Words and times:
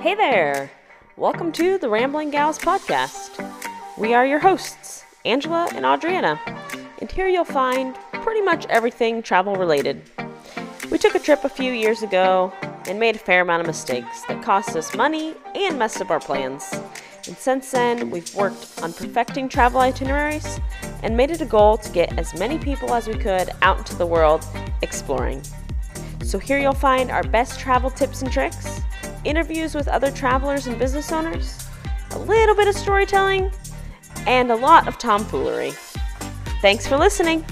Hey 0.00 0.14
there! 0.14 0.70
Welcome 1.18 1.52
to 1.52 1.76
the 1.76 1.90
Rambling 1.90 2.30
Gals 2.30 2.58
podcast. 2.58 3.36
We 3.98 4.14
are 4.14 4.24
your 4.24 4.38
hosts, 4.38 5.04
Angela 5.26 5.68
and 5.74 5.84
Adriana, 5.84 6.40
and 7.00 7.12
here 7.12 7.28
you'll 7.28 7.44
find 7.44 7.94
pretty 8.12 8.40
much 8.40 8.64
everything 8.70 9.22
travel 9.22 9.56
related. 9.56 10.00
We 10.90 10.96
took 10.96 11.14
a 11.16 11.18
trip 11.18 11.44
a 11.44 11.50
few 11.50 11.70
years 11.70 12.02
ago 12.02 12.50
and 12.88 12.98
made 12.98 13.16
a 13.16 13.18
fair 13.18 13.42
amount 13.42 13.60
of 13.60 13.66
mistakes 13.66 14.22
that 14.22 14.42
cost 14.42 14.74
us 14.74 14.94
money 14.94 15.34
and 15.54 15.78
messed 15.78 16.00
up 16.00 16.08
our 16.08 16.18
plans. 16.18 16.72
And 17.26 17.36
since 17.36 17.70
then, 17.70 18.08
we've 18.08 18.34
worked 18.34 18.80
on 18.82 18.94
perfecting 18.94 19.50
travel 19.50 19.82
itineraries 19.82 20.60
and 21.02 21.14
made 21.14 21.30
it 21.30 21.42
a 21.42 21.46
goal 21.46 21.76
to 21.76 21.92
get 21.92 22.18
as 22.18 22.32
many 22.38 22.56
people 22.56 22.94
as 22.94 23.06
we 23.06 23.18
could 23.18 23.50
out 23.60 23.76
into 23.76 23.96
the 23.96 24.06
world 24.06 24.46
exploring. 24.80 25.42
So, 26.24 26.38
here 26.38 26.58
you'll 26.58 26.72
find 26.72 27.10
our 27.10 27.24
best 27.24 27.60
travel 27.60 27.90
tips 27.90 28.22
and 28.22 28.32
tricks, 28.32 28.80
interviews 29.24 29.74
with 29.74 29.88
other 29.88 30.10
travelers 30.10 30.66
and 30.66 30.78
business 30.78 31.12
owners, 31.12 31.68
a 32.12 32.18
little 32.18 32.54
bit 32.54 32.68
of 32.68 32.74
storytelling, 32.74 33.50
and 34.26 34.50
a 34.50 34.56
lot 34.56 34.88
of 34.88 34.98
tomfoolery. 34.98 35.72
Thanks 36.60 36.86
for 36.86 36.96
listening. 36.96 37.44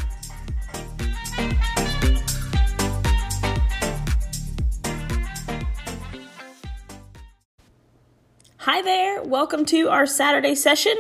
Hi 8.59 8.83
there. 8.83 9.23
Welcome 9.23 9.65
to 9.67 9.89
our 9.89 10.07
Saturday 10.07 10.55
session. 10.55 10.95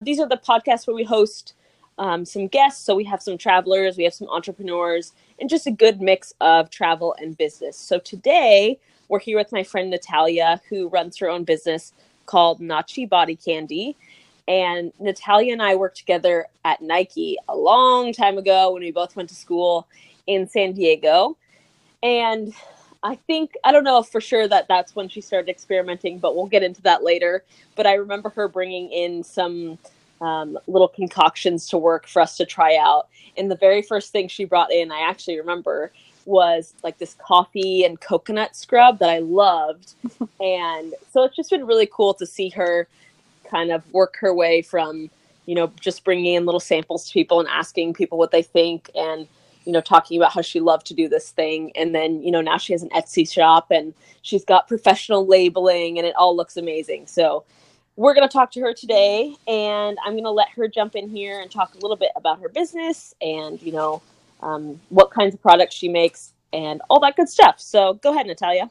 These 0.00 0.20
are 0.20 0.28
the 0.28 0.36
podcasts 0.36 0.86
where 0.86 0.94
we 0.94 1.04
host 1.04 1.54
um, 1.98 2.24
some 2.24 2.46
guests. 2.46 2.84
So 2.84 2.94
we 2.94 3.04
have 3.04 3.22
some 3.22 3.38
travelers, 3.38 3.96
we 3.96 4.04
have 4.04 4.14
some 4.14 4.28
entrepreneurs, 4.28 5.12
and 5.40 5.48
just 5.48 5.66
a 5.66 5.70
good 5.70 6.00
mix 6.00 6.34
of 6.40 6.70
travel 6.70 7.14
and 7.18 7.36
business. 7.36 7.78
So 7.78 7.98
today 7.98 8.78
we're 9.08 9.20
here 9.20 9.38
with 9.38 9.52
my 9.52 9.62
friend 9.62 9.90
Natalia, 9.90 10.60
who 10.68 10.88
runs 10.88 11.16
her 11.18 11.28
own 11.28 11.44
business 11.44 11.92
called 12.26 12.60
Nachi 12.60 13.08
Body 13.08 13.36
Candy. 13.36 13.96
And 14.48 14.92
Natalia 15.00 15.52
and 15.52 15.62
I 15.62 15.74
worked 15.74 15.96
together 15.96 16.46
at 16.64 16.80
Nike 16.80 17.36
a 17.48 17.56
long 17.56 18.12
time 18.12 18.38
ago 18.38 18.72
when 18.72 18.82
we 18.82 18.92
both 18.92 19.16
went 19.16 19.28
to 19.30 19.34
school 19.34 19.86
in 20.26 20.48
San 20.48 20.72
Diego. 20.72 21.36
And 22.02 22.52
I 23.02 23.16
think, 23.16 23.54
I 23.64 23.72
don't 23.72 23.84
know 23.84 24.02
for 24.02 24.20
sure 24.20 24.48
that 24.48 24.68
that's 24.68 24.94
when 24.96 25.08
she 25.08 25.20
started 25.20 25.48
experimenting, 25.48 26.18
but 26.18 26.34
we'll 26.34 26.46
get 26.46 26.62
into 26.62 26.82
that 26.82 27.02
later. 27.02 27.44
But 27.74 27.86
I 27.86 27.94
remember 27.94 28.30
her 28.30 28.48
bringing 28.48 28.90
in 28.90 29.22
some 29.22 29.78
um, 30.20 30.58
little 30.66 30.88
concoctions 30.88 31.68
to 31.68 31.78
work 31.78 32.06
for 32.06 32.22
us 32.22 32.36
to 32.38 32.46
try 32.46 32.76
out. 32.76 33.08
And 33.36 33.50
the 33.50 33.56
very 33.56 33.82
first 33.82 34.12
thing 34.12 34.28
she 34.28 34.44
brought 34.44 34.72
in, 34.72 34.90
I 34.90 35.00
actually 35.00 35.38
remember, 35.38 35.92
was 36.26 36.74
like 36.82 36.98
this 36.98 37.14
coffee 37.14 37.84
and 37.84 38.00
coconut 38.00 38.56
scrub 38.56 38.98
that 38.98 39.08
I 39.08 39.18
loved. 39.18 39.94
and 40.40 40.94
so 41.12 41.24
it's 41.24 41.36
just 41.36 41.50
been 41.50 41.66
really 41.66 41.88
cool 41.90 42.14
to 42.14 42.26
see 42.26 42.48
her 42.50 42.88
kind 43.48 43.70
of 43.70 43.90
work 43.92 44.16
her 44.20 44.34
way 44.34 44.62
from, 44.62 45.10
you 45.46 45.54
know, 45.54 45.72
just 45.80 46.04
bringing 46.04 46.34
in 46.34 46.44
little 46.44 46.60
samples 46.60 47.06
to 47.06 47.12
people 47.12 47.40
and 47.40 47.48
asking 47.48 47.94
people 47.94 48.18
what 48.18 48.32
they 48.32 48.42
think 48.42 48.90
and, 48.94 49.26
you 49.64 49.72
know, 49.72 49.80
talking 49.80 50.18
about 50.18 50.32
how 50.32 50.42
she 50.42 50.60
loved 50.60 50.86
to 50.86 50.94
do 50.94 51.08
this 51.08 51.30
thing. 51.30 51.72
And 51.76 51.94
then, 51.94 52.22
you 52.22 52.30
know, 52.30 52.40
now 52.40 52.58
she 52.58 52.72
has 52.72 52.82
an 52.82 52.90
Etsy 52.90 53.30
shop 53.30 53.70
and 53.70 53.94
she's 54.22 54.44
got 54.44 54.68
professional 54.68 55.26
labeling 55.26 55.98
and 55.98 56.06
it 56.06 56.14
all 56.16 56.36
looks 56.36 56.56
amazing. 56.56 57.06
So, 57.06 57.44
we're 57.96 58.12
going 58.12 58.28
to 58.28 58.32
talk 58.32 58.50
to 58.52 58.60
her 58.60 58.74
today 58.74 59.34
and 59.48 59.96
i'm 60.04 60.12
going 60.12 60.24
to 60.24 60.30
let 60.30 60.50
her 60.50 60.68
jump 60.68 60.94
in 60.94 61.08
here 61.08 61.40
and 61.40 61.50
talk 61.50 61.74
a 61.74 61.78
little 61.78 61.96
bit 61.96 62.10
about 62.14 62.38
her 62.38 62.48
business 62.50 63.14
and 63.22 63.60
you 63.62 63.72
know 63.72 64.02
um, 64.42 64.80
what 64.88 65.10
kinds 65.10 65.34
of 65.34 65.42
products 65.42 65.74
she 65.74 65.88
makes 65.88 66.32
and 66.52 66.80
all 66.88 67.00
that 67.00 67.16
good 67.16 67.28
stuff 67.28 67.60
so 67.60 67.94
go 67.94 68.12
ahead 68.12 68.26
natalia 68.26 68.68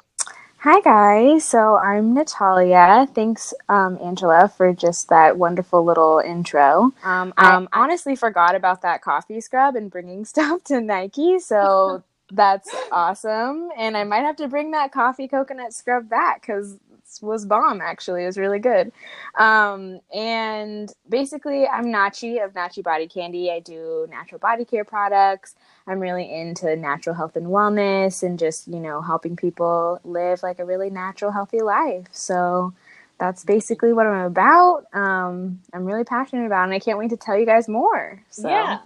Hi, 0.68 0.82
guys. 0.82 1.46
So 1.46 1.78
I'm 1.78 2.16
Natalia. 2.16 3.08
Thanks, 3.14 3.54
um, 3.70 4.00
Angela, 4.02 4.48
for 4.48 4.74
just 4.74 5.10
that 5.10 5.38
wonderful 5.38 5.86
little 5.86 6.18
intro. 6.26 6.92
Um, 7.04 7.36
I 7.38 7.68
honestly 7.72 8.16
forgot 8.16 8.56
about 8.56 8.82
that 8.82 9.04
coffee 9.04 9.40
scrub 9.42 9.76
and 9.76 9.92
bringing 9.92 10.26
stuff 10.34 10.64
to 10.64 10.82
Nike. 10.82 11.38
So 11.38 12.02
that's 12.32 12.76
awesome. 12.92 13.70
And 13.78 13.96
I 13.96 14.06
might 14.06 14.24
have 14.24 14.38
to 14.38 14.48
bring 14.48 14.72
that 14.72 14.92
coffee 14.92 15.28
coconut 15.28 15.72
scrub 15.74 16.10
back 16.10 16.42
because 16.42 16.80
was 17.22 17.46
bomb 17.46 17.82
actually. 17.82 18.24
It 18.24 18.28
was 18.28 18.38
really 18.38 18.60
good. 18.60 18.92
Um, 19.38 20.00
and 20.14 20.92
basically 21.10 21.68
i'm 21.68 21.86
nachi 21.86 22.44
of 22.44 22.54
nachi 22.54 22.84
body 22.84 23.08
candy. 23.08 23.52
I 23.52 23.60
do 23.60 24.08
natural 24.10 24.40
body 24.40 24.66
care 24.66 24.86
products. 24.86 25.56
I'm 25.88 26.00
really 26.00 26.32
into 26.32 26.76
natural 26.76 27.16
health 27.16 27.36
and 27.36 27.48
wellness 27.48 28.24
and 28.24 28.40
just 28.40 28.68
you 28.68 28.80
know 28.80 29.02
helping 29.02 29.36
people 29.36 30.00
live 30.04 30.44
like 30.44 30.60
a 30.60 30.66
really 30.66 30.90
natural 30.90 31.32
healthy 31.32 31.62
life. 31.62 32.08
So 32.12 32.74
that's 33.18 33.46
basically 33.46 33.94
what 33.94 34.06
i'm 34.08 34.26
about. 34.26 34.86
Um, 34.94 35.62
i'm 35.74 35.86
really 35.86 36.04
passionate 36.04 36.46
about 36.46 36.66
and 36.66 36.74
i 36.74 36.80
can't 36.80 36.98
wait 36.98 37.10
to 37.12 37.18
tell 37.18 37.38
you 37.38 37.46
guys 37.46 37.68
more. 37.68 38.22
So 38.30 38.50
yeah. 38.50 38.80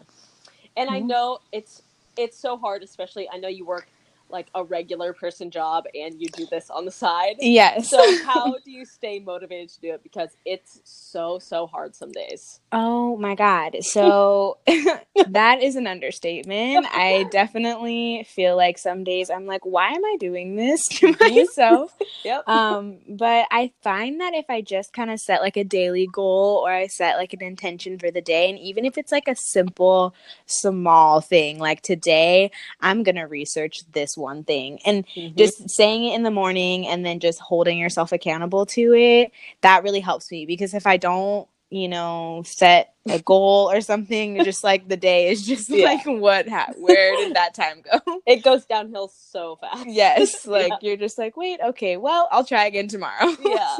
And 0.77 0.89
i 0.89 0.99
know 0.99 1.39
it's 1.51 1.81
it's 2.17 2.37
so 2.37 2.57
hard 2.57 2.83
especially 2.83 3.29
i 3.29 3.37
know 3.37 3.47
you 3.47 3.65
work 3.65 3.87
like 4.29 4.47
a 4.55 4.63
regular 4.63 5.13
person 5.13 5.49
job 5.51 5.85
and 5.93 6.19
you 6.19 6.27
do 6.29 6.45
this 6.49 6.69
on 6.69 6.85
the 6.85 6.91
side. 6.91 7.35
Yes. 7.39 7.89
So 7.89 8.23
how 8.25 8.55
do 8.65 8.71
you 8.71 8.85
stay 8.85 9.19
motivated 9.19 9.69
to 9.69 9.81
do 9.81 9.93
it 9.93 10.03
because 10.03 10.29
it's 10.45 10.81
so 10.83 11.39
so 11.39 11.67
hard 11.67 11.95
some 11.95 12.11
days. 12.11 12.59
Oh 12.71 13.17
my 13.17 13.35
god. 13.35 13.77
So 13.81 14.57
that 15.27 15.61
is 15.61 15.75
an 15.75 15.87
understatement. 15.87 16.85
I 16.91 17.25
definitely 17.31 18.25
feel 18.29 18.55
like 18.55 18.77
some 18.77 19.03
days 19.03 19.29
I'm 19.29 19.45
like 19.45 19.65
why 19.65 19.89
am 19.89 20.05
I 20.05 20.17
doing 20.19 20.55
this 20.55 20.85
to 20.87 21.15
myself? 21.19 21.95
yep. 22.23 22.47
Um 22.47 22.99
but 23.07 23.47
I 23.51 23.71
find 23.81 24.21
that 24.21 24.33
if 24.33 24.45
I 24.49 24.61
just 24.61 24.93
kind 24.93 25.09
of 25.09 25.19
set 25.19 25.41
like 25.41 25.57
a 25.57 25.63
daily 25.63 26.07
goal 26.11 26.63
or 26.63 26.71
I 26.71 26.87
set 26.87 27.17
like 27.17 27.33
an 27.33 27.43
intention 27.43 27.97
for 27.97 28.11
the 28.11 28.21
day 28.21 28.49
and 28.49 28.59
even 28.59 28.85
if 28.85 28.97
it's 28.97 29.11
like 29.11 29.27
a 29.27 29.35
simple 29.35 30.13
small 30.45 31.21
thing 31.21 31.57
like 31.59 31.81
today 31.81 32.51
I'm 32.81 33.03
going 33.03 33.15
to 33.15 33.23
research 33.23 33.81
this 33.91 34.17
one 34.19 34.43
thing 34.43 34.79
and 34.85 35.07
mm-hmm. 35.07 35.35
just 35.35 35.69
saying 35.69 36.05
it 36.05 36.15
in 36.15 36.23
the 36.23 36.31
morning 36.31 36.87
and 36.87 37.05
then 37.05 37.19
just 37.19 37.39
holding 37.39 37.77
yourself 37.77 38.11
accountable 38.11 38.65
to 38.65 38.93
it 38.93 39.31
that 39.61 39.83
really 39.83 39.99
helps 39.99 40.31
me 40.31 40.45
because 40.45 40.73
if 40.73 40.85
i 40.85 40.97
don't 40.97 41.47
you 41.69 41.87
know 41.87 42.41
set 42.45 42.93
a 43.07 43.19
goal 43.19 43.69
or 43.71 43.81
something 43.81 44.43
just 44.43 44.63
like 44.63 44.87
the 44.87 44.97
day 44.97 45.29
is 45.29 45.45
just 45.45 45.69
yeah. 45.69 45.85
like 45.85 46.05
what 46.05 46.47
ha- 46.47 46.73
where 46.77 47.15
did 47.17 47.35
that 47.35 47.53
time 47.53 47.81
go 47.81 48.21
it 48.25 48.43
goes 48.43 48.65
downhill 48.65 49.07
so 49.07 49.55
fast 49.57 49.87
yes 49.87 50.45
like 50.47 50.69
yeah. 50.69 50.77
you're 50.81 50.97
just 50.97 51.17
like 51.17 51.37
wait 51.37 51.59
okay 51.63 51.97
well 51.97 52.27
i'll 52.31 52.45
try 52.45 52.65
again 52.65 52.87
tomorrow 52.87 53.35
yeah 53.43 53.77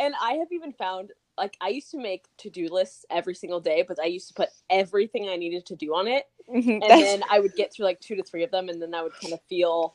and 0.00 0.14
i 0.20 0.34
have 0.34 0.48
even 0.52 0.72
found 0.72 1.10
like 1.36 1.56
I 1.60 1.68
used 1.68 1.90
to 1.90 1.98
make 1.98 2.24
to-do 2.38 2.68
lists 2.68 3.04
every 3.10 3.34
single 3.34 3.60
day, 3.60 3.84
but 3.86 3.98
I 4.00 4.06
used 4.06 4.28
to 4.28 4.34
put 4.34 4.50
everything 4.70 5.28
I 5.28 5.36
needed 5.36 5.66
to 5.66 5.76
do 5.76 5.94
on 5.94 6.06
it. 6.06 6.24
Mm-hmm. 6.48 6.70
And 6.70 6.82
then 6.82 7.22
I 7.30 7.40
would 7.40 7.54
get 7.54 7.72
through 7.72 7.86
like 7.86 8.00
two 8.00 8.16
to 8.16 8.22
three 8.22 8.44
of 8.44 8.50
them 8.50 8.68
and 8.68 8.80
then 8.80 8.94
I 8.94 9.02
would 9.02 9.18
kind 9.20 9.32
of 9.32 9.40
feel 9.48 9.94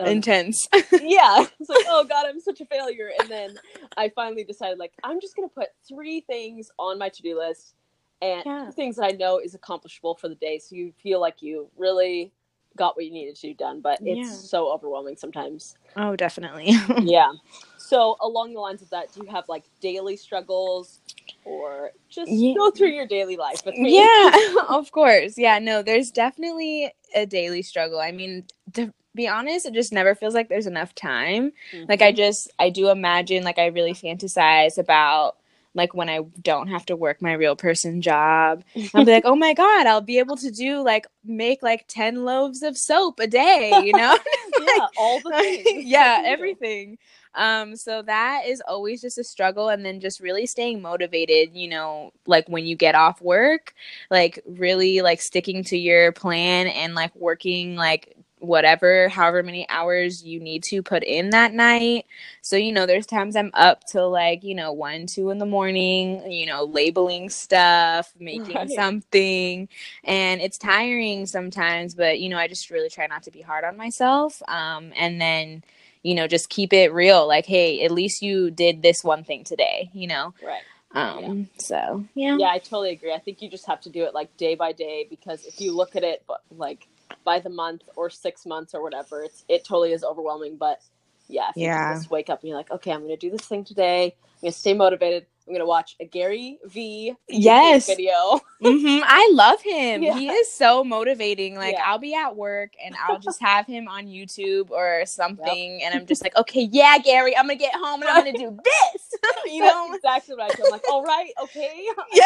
um, 0.00 0.08
intense. 0.08 0.68
yeah. 1.02 1.44
It's 1.60 1.68
like, 1.68 1.84
oh 1.88 2.04
god, 2.08 2.26
I'm 2.26 2.40
such 2.40 2.60
a 2.60 2.66
failure. 2.66 3.10
And 3.20 3.28
then 3.28 3.58
I 3.96 4.08
finally 4.10 4.44
decided 4.44 4.78
like 4.78 4.92
I'm 5.04 5.20
just 5.20 5.36
gonna 5.36 5.48
put 5.48 5.68
three 5.88 6.20
things 6.22 6.70
on 6.78 6.98
my 6.98 7.08
to-do 7.08 7.38
list 7.38 7.74
and 8.22 8.42
yeah. 8.44 8.70
things 8.70 8.96
that 8.96 9.04
I 9.04 9.10
know 9.10 9.38
is 9.38 9.54
accomplishable 9.54 10.14
for 10.14 10.28
the 10.28 10.34
day. 10.34 10.58
So 10.58 10.74
you 10.74 10.92
feel 11.02 11.20
like 11.20 11.42
you 11.42 11.68
really 11.76 12.32
got 12.76 12.96
what 12.96 13.04
you 13.04 13.10
needed 13.10 13.36
to 13.36 13.54
done, 13.54 13.80
but 13.80 13.98
it's 14.02 14.28
yeah. 14.28 14.34
so 14.34 14.72
overwhelming 14.72 15.16
sometimes. 15.16 15.76
Oh, 15.96 16.16
definitely. 16.16 16.72
yeah. 17.02 17.32
So 17.78 18.16
along 18.20 18.54
the 18.54 18.60
lines 18.60 18.82
of 18.82 18.90
that, 18.90 19.12
do 19.12 19.22
you 19.24 19.30
have 19.30 19.48
like 19.48 19.64
daily 19.80 20.16
struggles 20.16 21.00
or 21.44 21.90
just 22.08 22.30
yeah. 22.30 22.54
go 22.54 22.70
through 22.70 22.90
your 22.90 23.06
daily 23.06 23.36
life 23.36 23.62
with 23.64 23.74
me? 23.76 23.98
Yeah, 23.98 24.54
of 24.68 24.92
course. 24.92 25.36
Yeah, 25.36 25.58
no, 25.58 25.82
there's 25.82 26.10
definitely 26.10 26.92
a 27.14 27.26
daily 27.26 27.62
struggle. 27.62 28.00
I 28.00 28.12
mean, 28.12 28.44
to 28.74 28.92
be 29.14 29.26
honest, 29.26 29.66
it 29.66 29.74
just 29.74 29.92
never 29.92 30.14
feels 30.14 30.34
like 30.34 30.48
there's 30.48 30.66
enough 30.66 30.94
time. 30.94 31.52
Mm-hmm. 31.72 31.86
Like 31.88 32.02
I 32.02 32.12
just 32.12 32.50
I 32.58 32.70
do 32.70 32.90
imagine 32.90 33.42
like 33.42 33.58
I 33.58 33.66
really 33.66 33.92
fantasize 33.92 34.78
about 34.78 35.36
like 35.74 35.94
when 35.94 36.08
I 36.08 36.20
don't 36.42 36.68
have 36.68 36.84
to 36.86 36.96
work 36.96 37.22
my 37.22 37.32
real 37.32 37.56
person 37.56 38.02
job. 38.02 38.64
I'll 38.94 39.04
be 39.04 39.12
like, 39.12 39.24
oh 39.24 39.36
my 39.36 39.54
God, 39.54 39.86
I'll 39.86 40.00
be 40.00 40.18
able 40.18 40.36
to 40.38 40.50
do 40.50 40.82
like 40.82 41.06
make 41.24 41.62
like 41.62 41.84
10 41.88 42.24
loaves 42.24 42.62
of 42.62 42.76
soap 42.76 43.20
a 43.20 43.26
day, 43.26 43.80
you 43.84 43.92
know? 43.92 44.18
yeah, 44.60 44.86
all 44.98 45.20
the 45.20 45.30
things. 45.30 45.84
yeah, 45.86 46.22
everything. 46.24 46.98
Um, 47.34 47.76
so 47.76 48.02
that 48.02 48.42
is 48.46 48.60
always 48.66 49.00
just 49.00 49.18
a 49.18 49.24
struggle. 49.24 49.68
And 49.68 49.84
then 49.84 50.00
just 50.00 50.20
really 50.20 50.46
staying 50.46 50.82
motivated, 50.82 51.54
you 51.54 51.68
know, 51.68 52.12
like 52.26 52.48
when 52.48 52.66
you 52.66 52.74
get 52.74 52.96
off 52.96 53.20
work, 53.20 53.74
like 54.10 54.40
really 54.46 55.02
like 55.02 55.20
sticking 55.20 55.62
to 55.64 55.78
your 55.78 56.10
plan 56.10 56.66
and 56.66 56.94
like 56.94 57.14
working 57.14 57.76
like 57.76 58.16
whatever, 58.40 59.08
however 59.08 59.42
many 59.42 59.68
hours 59.68 60.24
you 60.24 60.40
need 60.40 60.62
to 60.64 60.82
put 60.82 61.04
in 61.04 61.30
that 61.30 61.52
night. 61.52 62.06
So, 62.42 62.56
you 62.56 62.72
know, 62.72 62.86
there's 62.86 63.06
times 63.06 63.36
I'm 63.36 63.50
up 63.54 63.84
till 63.84 64.10
like, 64.10 64.42
you 64.42 64.54
know, 64.54 64.72
one, 64.72 65.06
two 65.06 65.30
in 65.30 65.38
the 65.38 65.46
morning, 65.46 66.30
you 66.30 66.46
know, 66.46 66.64
labeling 66.64 67.28
stuff, 67.30 68.12
making 68.18 68.54
right. 68.54 68.70
something. 68.70 69.68
And 70.04 70.40
it's 70.40 70.58
tiring 70.58 71.26
sometimes, 71.26 71.94
but, 71.94 72.18
you 72.20 72.28
know, 72.28 72.38
I 72.38 72.48
just 72.48 72.70
really 72.70 72.88
try 72.88 73.06
not 73.06 73.22
to 73.24 73.30
be 73.30 73.42
hard 73.42 73.64
on 73.64 73.76
myself. 73.76 74.42
Um, 74.48 74.92
and 74.96 75.20
then, 75.20 75.62
you 76.02 76.14
know, 76.14 76.26
just 76.26 76.48
keep 76.48 76.72
it 76.72 76.92
real. 76.92 77.28
Like, 77.28 77.46
hey, 77.46 77.84
at 77.84 77.90
least 77.90 78.22
you 78.22 78.50
did 78.50 78.82
this 78.82 79.04
one 79.04 79.22
thing 79.22 79.44
today, 79.44 79.90
you 79.92 80.06
know? 80.06 80.34
Right. 80.44 80.62
Um, 80.92 81.20
yeah. 81.20 81.44
so 81.58 82.04
yeah. 82.14 82.36
Yeah, 82.36 82.48
I 82.48 82.58
totally 82.58 82.90
agree. 82.90 83.12
I 83.12 83.18
think 83.18 83.42
you 83.42 83.48
just 83.48 83.66
have 83.66 83.80
to 83.82 83.90
do 83.90 84.04
it 84.04 84.14
like 84.14 84.36
day 84.36 84.54
by 84.56 84.72
day 84.72 85.06
because 85.08 85.44
if 85.44 85.60
you 85.60 85.72
look 85.72 85.94
at 85.94 86.02
it 86.02 86.24
like 86.56 86.88
by 87.24 87.40
the 87.40 87.50
month 87.50 87.82
or 87.96 88.10
six 88.10 88.46
months 88.46 88.74
or 88.74 88.82
whatever, 88.82 89.22
it's 89.22 89.44
it 89.48 89.64
totally 89.64 89.92
is 89.92 90.04
overwhelming. 90.04 90.56
But 90.56 90.80
yeah, 91.28 91.50
if 91.50 91.56
yeah. 91.56 91.90
you 91.90 91.96
just 91.96 92.10
wake 92.10 92.30
up 92.30 92.40
and 92.40 92.48
you're 92.48 92.58
like, 92.58 92.70
okay, 92.70 92.92
I'm 92.92 93.02
gonna 93.02 93.16
do 93.16 93.30
this 93.30 93.42
thing 93.46 93.64
today. 93.64 94.16
I'm 94.24 94.40
gonna 94.42 94.52
stay 94.52 94.74
motivated. 94.74 95.26
I'm 95.50 95.56
gonna 95.56 95.66
watch 95.66 95.96
a 95.98 96.04
Gary 96.04 96.60
V 96.66 97.12
yes 97.28 97.88
video. 97.88 98.12
mm-hmm. 98.62 99.02
I 99.04 99.30
love 99.32 99.60
him. 99.60 100.00
Yeah. 100.00 100.16
He 100.16 100.28
is 100.28 100.48
so 100.48 100.84
motivating. 100.84 101.56
Like 101.56 101.74
yeah. 101.74 101.82
I'll 101.86 101.98
be 101.98 102.14
at 102.14 102.36
work 102.36 102.70
and 102.84 102.94
I'll 102.94 103.18
just 103.18 103.40
have 103.42 103.66
him 103.66 103.88
on 103.88 104.06
YouTube 104.06 104.70
or 104.70 105.04
something, 105.06 105.80
yep. 105.80 105.82
and 105.90 106.00
I'm 106.00 106.06
just 106.06 106.22
like, 106.22 106.36
okay, 106.36 106.68
yeah, 106.70 106.98
Gary, 106.98 107.36
I'm 107.36 107.46
gonna 107.46 107.56
get 107.56 107.74
home 107.74 108.00
and 108.00 108.08
I'm 108.08 108.24
gonna 108.24 108.38
do 108.38 108.56
this. 108.64 109.20
you 109.52 109.60
know 109.64 109.88
That's 109.90 109.96
exactly 109.96 110.36
what 110.36 110.52
I 110.52 110.54
do. 110.54 110.62
I'm 110.66 110.70
like, 110.70 110.88
all 110.88 111.02
right, 111.02 111.32
okay, 111.42 111.84
yeah, 112.12 112.24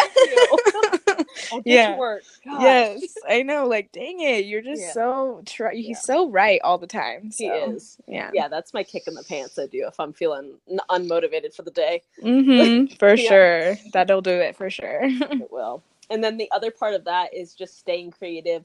I'll 1.50 1.62
yeah. 1.64 1.96
work. 1.96 2.24
Gosh. 2.44 2.62
Yes, 2.62 3.14
I 3.26 3.40
know. 3.40 3.66
Like, 3.66 3.90
dang 3.90 4.20
it, 4.20 4.44
you're 4.44 4.60
just 4.60 4.82
yeah. 4.82 4.92
so 4.92 5.40
try. 5.46 5.72
He's 5.72 6.02
so 6.02 6.28
right 6.28 6.60
all 6.62 6.76
the 6.76 6.86
time. 6.86 7.30
So. 7.30 7.44
He 7.44 7.48
is. 7.48 7.96
Yeah, 8.06 8.30
yeah. 8.34 8.48
That's 8.48 8.74
my 8.74 8.82
kick 8.82 9.04
in 9.06 9.14
the 9.14 9.24
pants. 9.24 9.58
I 9.58 9.64
do 9.64 9.86
if 9.88 9.98
I'm 9.98 10.12
feeling 10.12 10.58
unmotivated 10.90 11.54
for 11.54 11.62
the 11.62 11.70
day. 11.70 12.02
Mm-hmm. 12.22 12.96
For 12.96 13.13
yeah. 13.14 13.28
sure. 13.28 13.78
That'll 13.92 14.22
do 14.22 14.30
it 14.30 14.56
for 14.56 14.70
sure. 14.70 15.00
it 15.02 15.50
will. 15.50 15.82
And 16.10 16.22
then 16.22 16.36
the 16.36 16.50
other 16.52 16.70
part 16.70 16.94
of 16.94 17.04
that 17.04 17.34
is 17.34 17.54
just 17.54 17.78
staying 17.78 18.12
creative. 18.12 18.64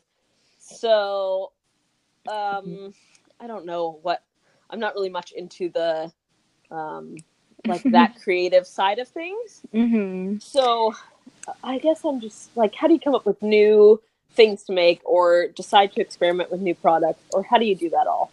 So 0.60 1.52
um 2.28 2.94
I 3.40 3.48
don't 3.48 3.66
know 3.66 4.00
what 4.02 4.24
I'm 4.70 4.80
not 4.80 4.94
really 4.94 5.10
much 5.10 5.32
into 5.32 5.70
the 5.70 6.12
um 6.72 7.18
like 7.66 7.84
that 7.86 8.22
creative 8.22 8.68
side 8.68 9.00
of 9.00 9.08
things. 9.08 9.62
Mm-hmm. 9.74 10.40
So 10.40 10.94
I 11.64 11.80
guess 11.80 12.04
I'm 12.04 12.20
just 12.20 12.56
like 12.56 12.76
how 12.76 12.88
do 12.88 12.94
you 12.94 13.00
come 13.00 13.16
up 13.16 13.26
with 13.26 13.42
new 13.42 14.02
things 14.34 14.64
to 14.64 14.74
make 14.74 15.02
or 15.06 15.48
decide 15.48 15.92
to 15.94 16.02
experiment 16.02 16.52
with 16.52 16.62
new 16.62 16.76
products 16.76 17.24
or 17.34 17.44
how 17.44 17.58
do 17.58 17.66
you 17.66 17.76
do 17.76 17.90
that 17.90 18.08
all? 18.08 18.32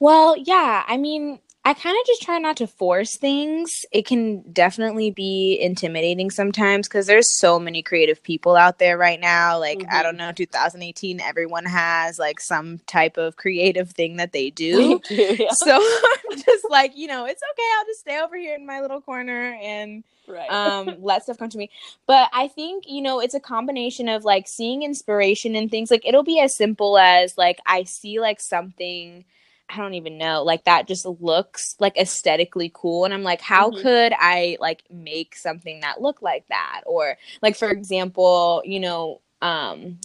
Well, 0.00 0.36
yeah, 0.36 0.84
I 0.86 0.96
mean, 0.96 1.38
I 1.66 1.72
kind 1.72 1.96
of 1.98 2.06
just 2.06 2.20
try 2.20 2.38
not 2.38 2.58
to 2.58 2.66
force 2.66 3.16
things. 3.16 3.86
It 3.90 4.04
can 4.04 4.42
definitely 4.52 5.10
be 5.10 5.58
intimidating 5.58 6.30
sometimes 6.30 6.86
because 6.86 7.06
there's 7.06 7.38
so 7.38 7.58
many 7.58 7.82
creative 7.82 8.22
people 8.22 8.54
out 8.54 8.78
there 8.78 8.98
right 8.98 9.18
now. 9.18 9.58
Like, 9.58 9.78
mm-hmm. 9.78 9.94
I 9.94 10.02
don't 10.02 10.18
know, 10.18 10.30
2018, 10.30 11.22
everyone 11.22 11.64
has 11.64 12.18
like 12.18 12.38
some 12.38 12.80
type 12.86 13.16
of 13.16 13.36
creative 13.36 13.90
thing 13.92 14.16
that 14.16 14.32
they 14.32 14.50
do. 14.50 15.00
yeah. 15.08 15.48
So 15.52 15.74
I'm 15.74 16.36
just 16.36 16.68
like, 16.68 16.98
you 16.98 17.06
know, 17.06 17.24
it's 17.24 17.42
okay. 17.52 17.68
I'll 17.78 17.86
just 17.86 18.00
stay 18.00 18.20
over 18.20 18.36
here 18.36 18.54
in 18.54 18.66
my 18.66 18.82
little 18.82 19.00
corner 19.00 19.58
and 19.62 20.04
right. 20.28 20.50
um, 20.50 20.96
let 21.00 21.22
stuff 21.22 21.38
come 21.38 21.48
to 21.48 21.56
me. 21.56 21.70
But 22.06 22.28
I 22.34 22.48
think, 22.48 22.84
you 22.86 23.00
know, 23.00 23.20
it's 23.20 23.34
a 23.34 23.40
combination 23.40 24.10
of 24.10 24.22
like 24.22 24.48
seeing 24.48 24.82
inspiration 24.82 25.56
and 25.56 25.70
things. 25.70 25.90
Like, 25.90 26.06
it'll 26.06 26.24
be 26.24 26.40
as 26.40 26.54
simple 26.54 26.98
as 26.98 27.38
like, 27.38 27.58
I 27.64 27.84
see 27.84 28.20
like 28.20 28.42
something 28.42 29.24
I 29.68 29.78
don't 29.78 29.94
even 29.94 30.18
know. 30.18 30.42
Like 30.42 30.64
that 30.64 30.86
just 30.86 31.06
looks 31.06 31.76
like 31.78 31.96
aesthetically 31.96 32.70
cool. 32.74 33.04
And 33.04 33.14
I'm 33.14 33.22
like, 33.22 33.40
how 33.40 33.70
mm-hmm. 33.70 33.82
could 33.82 34.12
I 34.18 34.56
like 34.60 34.84
make 34.90 35.36
something 35.36 35.80
that 35.80 36.00
look 36.00 36.22
like 36.22 36.46
that? 36.48 36.82
Or 36.86 37.16
like 37.42 37.56
for 37.56 37.70
example, 37.70 38.62
you 38.64 38.80
know, 38.80 39.20
um 39.42 39.98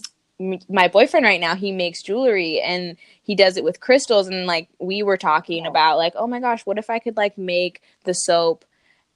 my 0.70 0.88
boyfriend 0.88 1.26
right 1.26 1.40
now 1.40 1.54
he 1.54 1.70
makes 1.70 2.02
jewelry 2.02 2.60
and 2.60 2.96
he 3.22 3.34
does 3.34 3.58
it 3.58 3.64
with 3.64 3.80
crystals 3.80 4.26
and 4.26 4.46
like 4.46 4.70
we 4.78 5.02
were 5.02 5.18
talking 5.18 5.66
about 5.66 5.98
like 5.98 6.14
oh 6.16 6.26
my 6.26 6.40
gosh 6.40 6.64
what 6.64 6.78
if 6.78 6.88
i 6.88 6.98
could 6.98 7.14
like 7.14 7.36
make 7.36 7.82
the 8.04 8.14
soap 8.14 8.64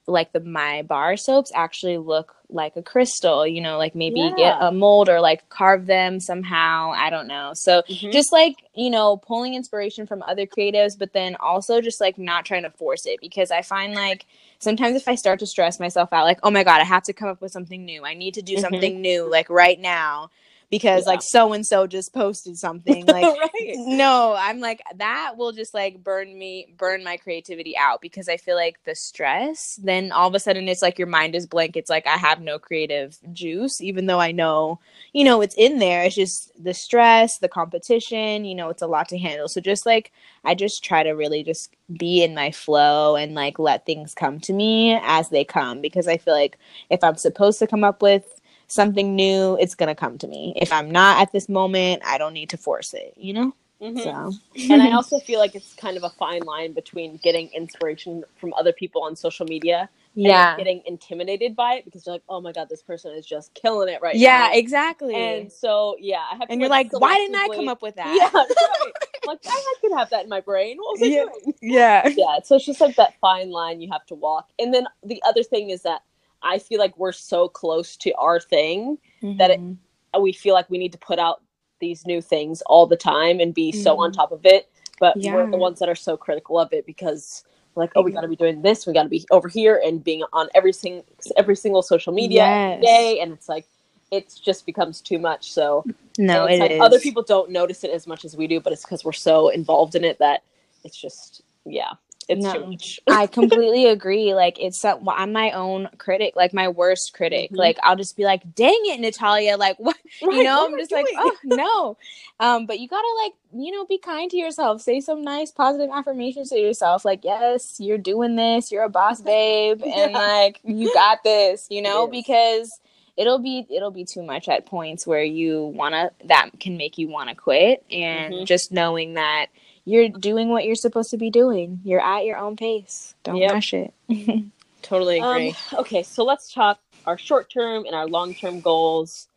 like 0.05 0.31
the 0.33 0.39
my 0.39 0.83
bar 0.83 1.17
soaps 1.17 1.51
actually 1.55 1.97
look 1.97 2.34
like 2.49 2.75
a 2.75 2.81
crystal 2.81 3.45
you 3.45 3.61
know 3.61 3.77
like 3.77 3.95
maybe 3.95 4.19
yeah. 4.19 4.35
get 4.35 4.57
a 4.61 4.71
mold 4.71 5.09
or 5.09 5.19
like 5.19 5.47
carve 5.49 5.85
them 5.85 6.19
somehow 6.19 6.91
i 6.95 7.09
don't 7.09 7.27
know 7.27 7.51
so 7.53 7.81
mm-hmm. 7.89 8.11
just 8.11 8.31
like 8.31 8.55
you 8.73 8.89
know 8.89 9.17
pulling 9.17 9.53
inspiration 9.53 10.05
from 10.05 10.21
other 10.23 10.45
creatives 10.45 10.97
but 10.97 11.13
then 11.13 11.35
also 11.39 11.81
just 11.81 11.99
like 11.99 12.17
not 12.17 12.45
trying 12.45 12.63
to 12.63 12.69
force 12.69 13.05
it 13.05 13.19
because 13.19 13.51
i 13.51 13.61
find 13.61 13.93
like 13.93 14.25
sometimes 14.59 14.95
if 14.95 15.07
i 15.07 15.15
start 15.15 15.39
to 15.39 15.47
stress 15.47 15.79
myself 15.79 16.11
out 16.13 16.25
like 16.25 16.39
oh 16.43 16.51
my 16.51 16.63
god 16.63 16.81
i 16.81 16.85
have 16.85 17.03
to 17.03 17.13
come 17.13 17.29
up 17.29 17.41
with 17.41 17.51
something 17.51 17.83
new 17.83 18.05
i 18.05 18.13
need 18.13 18.33
to 18.33 18.41
do 18.41 18.53
mm-hmm. 18.53 18.61
something 18.61 19.01
new 19.01 19.29
like 19.29 19.49
right 19.49 19.79
now 19.79 20.29
because 20.69 21.05
yeah. 21.05 21.11
like 21.11 21.21
so 21.21 21.53
and 21.53 21.65
so 21.65 21.87
just 21.87 22.13
posted 22.13 22.57
something 22.57 23.05
like 23.07 23.23
right. 23.23 23.73
no 23.77 24.35
i'm 24.37 24.59
like 24.59 24.81
that 24.95 25.33
will 25.37 25.51
just 25.51 25.73
like 25.73 26.03
burn 26.03 26.37
me 26.37 26.73
burn 26.77 27.03
my 27.03 27.17
creativity 27.17 27.77
out 27.77 28.01
because 28.01 28.27
i 28.27 28.37
feel 28.37 28.55
like 28.55 28.77
the 28.85 28.95
stress 28.95 29.79
then 29.83 30.11
all 30.11 30.27
of 30.27 30.35
a 30.35 30.39
sudden 30.39 30.67
it's 30.67 30.81
like 30.81 30.97
your 30.97 31.07
mind 31.07 31.35
is 31.35 31.45
blank 31.45 31.75
it's 31.75 31.89
like 31.89 32.07
i 32.07 32.17
have 32.17 32.41
no 32.41 32.57
creative 32.57 33.17
juice 33.33 33.81
even 33.81 34.05
though 34.05 34.19
i 34.19 34.31
know 34.31 34.79
you 35.13 35.23
know 35.23 35.41
it's 35.41 35.55
in 35.55 35.79
there 35.79 36.03
it's 36.03 36.15
just 36.15 36.51
the 36.61 36.73
stress 36.73 37.37
the 37.37 37.49
competition 37.49 38.45
you 38.45 38.55
know 38.55 38.69
it's 38.69 38.81
a 38.81 38.87
lot 38.87 39.07
to 39.07 39.17
handle 39.17 39.47
so 39.47 39.61
just 39.61 39.85
like 39.85 40.11
i 40.43 40.55
just 40.55 40.83
try 40.83 41.03
to 41.03 41.11
really 41.11 41.43
just 41.43 41.75
be 41.97 42.23
in 42.23 42.33
my 42.33 42.51
flow 42.51 43.15
and 43.15 43.35
like 43.35 43.59
let 43.59 43.85
things 43.85 44.15
come 44.15 44.39
to 44.39 44.53
me 44.53 44.99
as 45.03 45.29
they 45.29 45.43
come 45.43 45.81
because 45.81 46.07
i 46.07 46.17
feel 46.17 46.33
like 46.33 46.57
if 46.89 47.03
i'm 47.03 47.15
supposed 47.15 47.59
to 47.59 47.67
come 47.67 47.83
up 47.83 48.01
with 48.01 48.41
something 48.67 49.15
new, 49.15 49.57
it's 49.59 49.75
going 49.75 49.87
to 49.87 49.95
come 49.95 50.17
to 50.19 50.27
me. 50.27 50.53
If 50.55 50.71
I'm 50.71 50.91
not 50.91 51.21
at 51.21 51.31
this 51.31 51.49
moment, 51.49 52.03
I 52.05 52.17
don't 52.17 52.33
need 52.33 52.49
to 52.49 52.57
force 52.57 52.93
it, 52.93 53.13
you 53.17 53.33
know? 53.33 53.55
Mm-hmm. 53.81 53.99
So, 53.99 54.73
and 54.73 54.81
I 54.81 54.91
also 54.95 55.19
feel 55.19 55.39
like 55.39 55.53
it's 55.53 55.73
kind 55.73 55.97
of 55.97 56.03
a 56.03 56.09
fine 56.09 56.41
line 56.41 56.73
between 56.73 57.17
getting 57.17 57.49
inspiration 57.49 58.23
from 58.37 58.53
other 58.53 58.71
people 58.71 59.03
on 59.03 59.15
social 59.15 59.45
media 59.45 59.89
yeah 60.15 60.55
getting 60.57 60.81
intimidated 60.85 61.55
by 61.55 61.75
it 61.75 61.85
because 61.85 62.05
you're 62.05 62.15
like 62.15 62.23
oh 62.29 62.39
my 62.39 62.51
god 62.51 62.69
this 62.69 62.81
person 62.81 63.13
is 63.13 63.25
just 63.25 63.53
killing 63.53 63.89
it 63.89 64.01
right 64.01 64.15
yeah 64.15 64.47
now. 64.47 64.51
Yeah, 64.51 64.59
exactly 64.59 65.15
and 65.15 65.51
so 65.51 65.97
yeah 65.99 66.23
i 66.31 66.35
have 66.37 66.49
and 66.49 66.61
you're 66.61 66.69
like, 66.69 66.91
why 66.97 67.15
didn't 67.15 67.35
i 67.35 67.47
come 67.53 67.67
up 67.67 67.81
with 67.81 67.95
that 67.95 68.15
yeah 68.15 68.29
right. 68.33 68.93
like 69.27 69.39
I, 69.45 69.75
could 69.81 69.91
have 69.97 70.09
that 70.11 70.23
in 70.23 70.29
my 70.29 70.39
brain 70.39 70.77
what 70.77 70.99
was 70.99 71.01
I 71.01 71.11
yeah. 71.11 71.25
doing 71.25 71.53
yeah 71.61 72.07
yeah 72.15 72.39
so 72.43 72.55
it's 72.55 72.65
just 72.65 72.79
like 72.79 72.95
that 72.95 73.15
fine 73.19 73.51
line 73.51 73.81
you 73.81 73.91
have 73.91 74.05
to 74.07 74.15
walk 74.15 74.49
and 74.57 74.73
then 74.73 74.87
the 75.03 75.21
other 75.27 75.43
thing 75.43 75.69
is 75.69 75.81
that 75.83 76.01
I 76.45 76.59
feel 76.59 76.79
like 76.79 76.97
we're 76.97 77.11
so 77.11 77.49
close 77.49 77.97
to 77.97 78.13
our 78.13 78.39
thing 78.39 78.97
mm-hmm. 79.21 79.37
that 79.37 79.51
it, 79.51 79.59
mm-hmm. 79.59 80.21
we 80.21 80.31
feel 80.31 80.53
like 80.53 80.69
we 80.69 80.77
need 80.77 80.91
to 80.93 80.97
put 80.97 81.19
out 81.19 81.41
these 81.79 82.05
new 82.05 82.21
things 82.21 82.61
all 82.67 82.85
the 82.85 82.95
time 82.95 83.39
and 83.39 83.53
be 83.53 83.71
mm-hmm. 83.71 83.81
so 83.81 83.99
on 83.99 84.11
mm-hmm. 84.11 84.19
top 84.19 84.31
of 84.31 84.45
it. 84.45 84.69
But 84.99 85.17
yeah. 85.17 85.33
we're 85.33 85.51
the 85.51 85.57
ones 85.57 85.79
that 85.79 85.89
are 85.89 85.95
so 85.95 86.15
critical 86.15 86.57
of 86.57 86.71
it 86.71 86.85
because 86.85 87.43
like, 87.75 87.91
oh, 87.95 88.01
we 88.01 88.11
got 88.11 88.21
to 88.21 88.27
be 88.27 88.35
doing 88.37 88.61
this, 88.61 88.87
we 88.87 88.93
got 88.93 89.03
to 89.03 89.09
be 89.09 89.25
over 89.31 89.49
here 89.49 89.81
and 89.85 90.03
being 90.03 90.23
on 90.31 90.47
every 90.55 90.71
single 90.71 91.05
every 91.35 91.55
single 91.55 91.81
social 91.81 92.13
media 92.13 92.43
yes. 92.45 92.81
day, 92.81 93.19
and 93.19 93.33
it's 93.33 93.49
like 93.49 93.67
it 94.11 94.33
just 94.41 94.65
becomes 94.65 95.01
too 95.01 95.19
much. 95.19 95.51
So 95.51 95.83
no, 96.17 96.45
it 96.45 96.59
like 96.59 96.71
is. 96.71 96.81
other 96.81 96.99
people 96.99 97.23
don't 97.23 97.51
notice 97.51 97.83
it 97.83 97.91
as 97.91 98.07
much 98.07 98.23
as 98.23 98.37
we 98.37 98.47
do, 98.47 98.61
but 98.61 98.71
it's 98.71 98.83
because 98.83 99.03
we're 99.03 99.11
so 99.11 99.49
involved 99.49 99.95
in 99.95 100.03
it 100.03 100.19
that 100.19 100.43
it's 100.83 100.95
just 100.95 101.41
yeah 101.65 101.91
it's 102.27 102.43
no, 102.43 102.53
too 102.53 102.65
much. 102.67 102.99
I 103.07 103.27
completely 103.27 103.87
agree. 103.87 104.33
Like 104.33 104.59
it's 104.59 104.77
so, 104.77 104.97
well, 104.97 105.15
I'm 105.17 105.31
my 105.31 105.51
own 105.51 105.89
critic, 105.97 106.35
like 106.35 106.53
my 106.53 106.67
worst 106.67 107.13
critic. 107.13 107.51
Mm-hmm. 107.51 107.57
Like 107.57 107.77
I'll 107.83 107.95
just 107.95 108.17
be 108.17 108.23
like, 108.23 108.55
"Dang 108.55 108.79
it, 108.85 108.99
Natalia!" 108.99 109.57
Like 109.57 109.77
what? 109.79 109.97
Right, 110.23 110.37
you 110.37 110.43
know, 110.43 110.61
what 110.63 110.73
I'm 110.73 110.79
just 110.79 110.91
like, 110.91 111.05
"Oh 111.15 111.35
no." 111.43 111.97
Um, 112.39 112.65
but 112.65 112.79
you 112.79 112.87
gotta 112.87 113.07
like, 113.23 113.33
you 113.53 113.71
know, 113.71 113.85
be 113.85 113.97
kind 113.97 114.29
to 114.31 114.37
yourself. 114.37 114.81
Say 114.81 114.99
some 114.99 115.21
nice, 115.21 115.51
positive 115.51 115.89
affirmations 115.93 116.49
to 116.49 116.59
yourself. 116.59 117.05
Like, 117.05 117.23
yes, 117.23 117.79
you're 117.79 117.97
doing 117.97 118.35
this. 118.35 118.71
You're 118.71 118.83
a 118.83 118.89
boss, 118.89 119.21
babe, 119.21 119.81
yeah. 119.85 120.05
and 120.05 120.13
like 120.13 120.59
you 120.63 120.93
got 120.93 121.23
this. 121.23 121.67
You 121.69 121.81
know, 121.81 122.07
because 122.07 122.79
it'll 123.17 123.39
be 123.39 123.65
it'll 123.69 123.91
be 123.91 124.05
too 124.05 124.23
much 124.23 124.49
at 124.49 124.65
points 124.65 125.07
where 125.07 125.23
you 125.23 125.65
wanna 125.75 126.11
that 126.25 126.49
can 126.59 126.77
make 126.77 126.97
you 126.97 127.07
wanna 127.07 127.35
quit, 127.35 127.85
and 127.91 128.33
mm-hmm. 128.33 128.45
just 128.45 128.71
knowing 128.71 129.13
that 129.13 129.47
you're 129.85 130.09
doing 130.09 130.49
what 130.49 130.65
you're 130.65 130.75
supposed 130.75 131.11
to 131.11 131.17
be 131.17 131.29
doing. 131.29 131.79
You're 131.83 132.01
at 132.01 132.25
your 132.25 132.37
own 132.37 132.55
pace. 132.55 133.13
Don't 133.23 133.37
yep. 133.37 133.51
rush 133.51 133.73
it. 133.73 133.93
totally 134.81 135.19
um, 135.19 135.31
agree. 135.31 135.49
Um, 135.71 135.79
okay, 135.79 136.03
so 136.03 136.23
let's 136.23 136.51
talk 136.51 136.79
our 137.05 137.17
short 137.17 137.51
term 137.51 137.85
and 137.85 137.95
our 137.95 138.07
long 138.07 138.33
term 138.33 138.59
goals. 138.59 139.27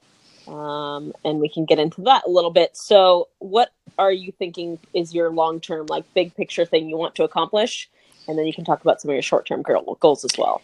Um, 0.47 1.13
and 1.25 1.41
we 1.41 1.51
can 1.51 1.67
get 1.67 1.79
into 1.79 2.01
that 2.03 2.25
a 2.27 2.31
little 2.31 2.51
bit. 2.51 2.75
So, 2.75 3.29
what 3.39 3.71
are 3.99 4.11
you 4.11 4.33
thinking 4.33 4.79
is 4.95 5.15
your 5.15 5.31
long 5.31 5.61
term, 5.61 5.87
like 5.87 6.05
big 6.15 6.35
picture 6.35 6.65
thing 6.65 6.89
you 6.89 6.97
want 6.97 7.15
to 7.17 7.25
accomplish? 7.25 7.91
And 8.27 8.39
then 8.39 8.47
you 8.47 8.55
can 8.55 8.65
talk 8.65 8.81
about 8.81 9.01
some 9.01 9.11
of 9.11 9.15
your 9.15 9.23
short 9.23 9.47
term 9.47 9.63
goals 9.63 10.25
as 10.25 10.31
well. 10.39 10.63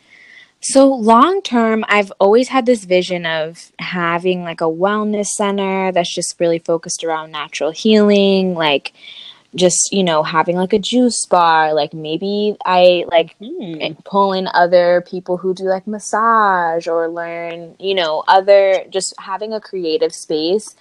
So, 0.62 0.88
long 0.88 1.42
term, 1.42 1.84
I've 1.88 2.10
always 2.18 2.48
had 2.48 2.64
this 2.64 2.84
vision 2.84 3.26
of 3.26 3.70
having 3.78 4.42
like 4.42 4.62
a 4.62 4.64
wellness 4.64 5.26
center 5.26 5.92
that's 5.92 6.14
just 6.14 6.40
really 6.40 6.58
focused 6.58 7.04
around 7.04 7.32
natural 7.32 7.70
healing, 7.70 8.54
like 8.54 8.94
just 9.54 9.92
you 9.92 10.02
know 10.02 10.22
having 10.22 10.56
like 10.56 10.72
a 10.72 10.78
juice 10.78 11.26
bar 11.26 11.72
like 11.74 11.94
maybe 11.94 12.56
i 12.64 13.04
like 13.08 13.36
mm. 13.40 14.04
pull 14.04 14.32
in 14.32 14.48
other 14.52 15.02
people 15.06 15.36
who 15.36 15.54
do 15.54 15.64
like 15.64 15.86
massage 15.86 16.88
or 16.88 17.08
learn 17.08 17.74
you 17.78 17.94
know 17.94 18.24
other 18.26 18.84
just 18.90 19.14
having 19.18 19.52
a 19.52 19.60
creative 19.60 20.12
space 20.12 20.74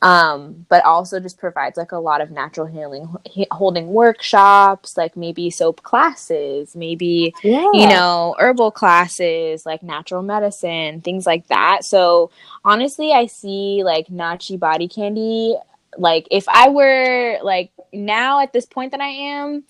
um, 0.00 0.66
but 0.68 0.84
also 0.84 1.18
just 1.18 1.38
provides 1.38 1.76
like 1.76 1.90
a 1.92 1.98
lot 1.98 2.20
of 2.20 2.30
natural 2.30 2.66
healing, 2.66 3.08
holding 3.50 3.88
workshops, 3.88 4.96
like 4.96 5.16
maybe 5.16 5.50
soap 5.50 5.82
classes, 5.82 6.76
maybe, 6.76 7.34
yeah. 7.42 7.66
you 7.72 7.88
know, 7.88 8.36
herbal 8.38 8.70
classes, 8.70 9.66
like 9.66 9.82
natural 9.82 10.22
medicine, 10.22 11.00
things 11.00 11.26
like 11.26 11.48
that. 11.48 11.84
So 11.84 12.30
honestly, 12.64 13.12
I 13.12 13.26
see 13.26 13.82
like 13.82 14.06
Nachi 14.06 14.58
body 14.58 14.86
candy. 14.86 15.56
Like 15.96 16.28
if 16.30 16.48
I 16.48 16.68
were 16.68 17.38
like 17.42 17.72
now 17.92 18.40
at 18.40 18.52
this 18.52 18.66
point 18.66 18.92
that 18.92 19.00
I 19.00 19.08
am, 19.08 19.64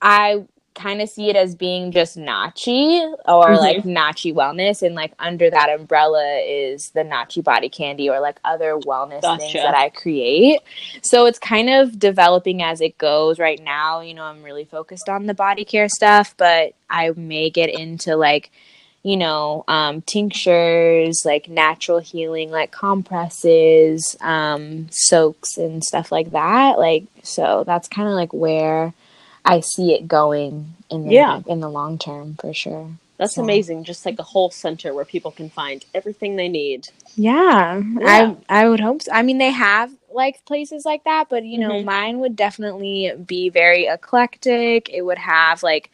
I 0.00 0.44
kind 0.74 1.02
of 1.02 1.08
see 1.08 1.28
it 1.28 1.36
as 1.36 1.54
being 1.54 1.92
just 1.92 2.16
Nachi 2.16 3.12
or 3.26 3.48
mm-hmm. 3.48 3.56
like 3.56 3.82
Nachi 3.84 4.32
wellness, 4.32 4.82
and 4.82 4.94
like 4.94 5.12
under 5.18 5.50
that 5.50 5.68
umbrella 5.68 6.40
is 6.46 6.90
the 6.90 7.00
Nachi 7.00 7.42
body 7.42 7.68
candy 7.68 8.08
or 8.08 8.20
like 8.20 8.40
other 8.44 8.74
wellness 8.74 9.22
gotcha. 9.22 9.40
things 9.40 9.54
that 9.54 9.74
I 9.74 9.90
create. 9.90 10.60
So 11.02 11.26
it's 11.26 11.38
kind 11.38 11.68
of 11.68 11.98
developing 11.98 12.62
as 12.62 12.80
it 12.80 12.96
goes. 12.98 13.38
Right 13.38 13.60
now, 13.62 14.00
you 14.00 14.14
know, 14.14 14.24
I'm 14.24 14.42
really 14.42 14.64
focused 14.64 15.08
on 15.08 15.26
the 15.26 15.34
body 15.34 15.64
care 15.64 15.88
stuff, 15.88 16.34
but 16.36 16.74
I 16.88 17.10
may 17.16 17.50
get 17.50 17.68
into 17.70 18.16
like 18.16 18.50
you 19.02 19.16
know, 19.16 19.64
um, 19.66 20.02
tinctures, 20.02 21.22
like 21.24 21.48
natural 21.48 21.98
healing, 21.98 22.50
like 22.50 22.70
compresses, 22.70 24.16
um, 24.20 24.88
soaks, 24.90 25.56
and 25.56 25.82
stuff 25.82 26.12
like 26.12 26.32
that. 26.32 26.78
Like, 26.78 27.04
so 27.22 27.64
that's 27.64 27.88
kind 27.88 28.08
of 28.08 28.14
like 28.14 28.32
where 28.32 28.92
I 29.44 29.60
see 29.60 29.94
it 29.94 30.06
going 30.06 30.74
in 30.90 31.06
the, 31.06 31.14
yeah. 31.14 31.40
in 31.46 31.60
the 31.60 31.70
long 31.70 31.98
term 31.98 32.36
for 32.40 32.52
sure. 32.52 32.90
That's 33.16 33.34
so. 33.34 33.42
amazing. 33.42 33.84
Just 33.84 34.06
like 34.06 34.18
a 34.18 34.22
whole 34.22 34.50
center 34.50 34.94
where 34.94 35.04
people 35.04 35.30
can 35.30 35.50
find 35.50 35.84
everything 35.94 36.36
they 36.36 36.48
need. 36.48 36.88
Yeah, 37.16 37.82
yeah. 37.98 38.34
I 38.48 38.62
I 38.62 38.68
would 38.68 38.80
hope 38.80 39.02
so. 39.02 39.12
I 39.12 39.22
mean, 39.22 39.36
they 39.36 39.50
have 39.50 39.92
like 40.10 40.44
places 40.46 40.84
like 40.86 41.04
that, 41.04 41.28
but 41.28 41.44
you 41.44 41.58
know, 41.58 41.72
mm-hmm. 41.72 41.86
mine 41.86 42.18
would 42.20 42.34
definitely 42.34 43.12
be 43.26 43.50
very 43.50 43.86
eclectic. 43.86 44.88
It 44.88 45.02
would 45.02 45.18
have 45.18 45.62
like 45.62 45.90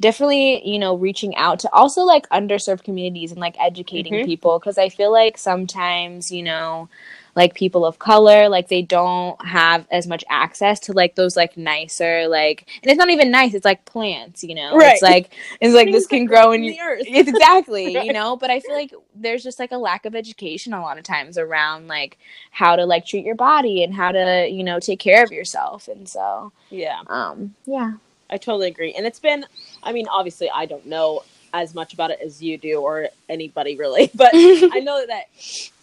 definitely 0.00 0.66
you 0.68 0.78
know 0.78 0.96
reaching 0.96 1.34
out 1.36 1.58
to 1.58 1.72
also 1.72 2.02
like 2.02 2.28
underserved 2.28 2.84
communities 2.84 3.32
and 3.32 3.40
like 3.40 3.56
educating 3.58 4.12
mm-hmm. 4.12 4.26
people 4.26 4.58
because 4.58 4.78
i 4.78 4.88
feel 4.88 5.12
like 5.12 5.36
sometimes 5.36 6.30
you 6.30 6.42
know 6.42 6.88
like 7.34 7.54
people 7.54 7.86
of 7.86 8.00
color 8.00 8.48
like 8.48 8.66
they 8.66 8.82
don't 8.82 9.40
have 9.46 9.86
as 9.92 10.08
much 10.08 10.24
access 10.28 10.80
to 10.80 10.92
like 10.92 11.14
those 11.14 11.36
like 11.36 11.56
nicer 11.56 12.26
like 12.26 12.68
and 12.82 12.90
it's 12.90 12.98
not 12.98 13.10
even 13.10 13.30
nice 13.30 13.54
it's 13.54 13.64
like 13.64 13.84
plants 13.84 14.42
you 14.42 14.56
know 14.56 14.76
right. 14.76 14.94
it's 14.94 15.02
like 15.02 15.32
it's 15.60 15.74
like 15.74 15.90
this 15.92 16.06
can 16.12 16.26
grow 16.26 16.50
in 16.50 16.62
the 16.62 16.80
earth 16.80 17.02
exactly 17.06 17.94
right. 17.96 18.06
you 18.06 18.12
know 18.12 18.36
but 18.36 18.50
i 18.50 18.58
feel 18.58 18.74
like 18.74 18.92
there's 19.14 19.44
just 19.44 19.60
like 19.60 19.70
a 19.70 19.76
lack 19.78 20.04
of 20.04 20.16
education 20.16 20.72
a 20.72 20.80
lot 20.80 20.98
of 20.98 21.04
times 21.04 21.38
around 21.38 21.86
like 21.86 22.18
how 22.50 22.74
to 22.74 22.84
like 22.84 23.06
treat 23.06 23.24
your 23.24 23.36
body 23.36 23.84
and 23.84 23.94
how 23.94 24.10
to 24.10 24.48
you 24.48 24.64
know 24.64 24.80
take 24.80 24.98
care 24.98 25.22
of 25.22 25.30
yourself 25.30 25.86
and 25.86 26.08
so 26.08 26.52
yeah 26.70 27.02
um 27.06 27.54
yeah 27.66 27.92
i 28.30 28.36
totally 28.36 28.68
agree. 28.68 28.94
And 28.94 29.06
it's 29.06 29.20
been 29.20 29.44
i 29.82 29.92
mean 29.92 30.06
obviously 30.08 30.50
i 30.50 30.66
don't 30.66 30.86
know 30.86 31.22
as 31.54 31.74
much 31.74 31.94
about 31.94 32.10
it 32.10 32.20
as 32.24 32.42
you 32.42 32.58
do 32.58 32.80
or 32.80 33.08
anybody 33.28 33.76
really 33.76 34.10
but 34.14 34.30
i 34.34 34.80
know 34.82 35.04
that 35.06 35.28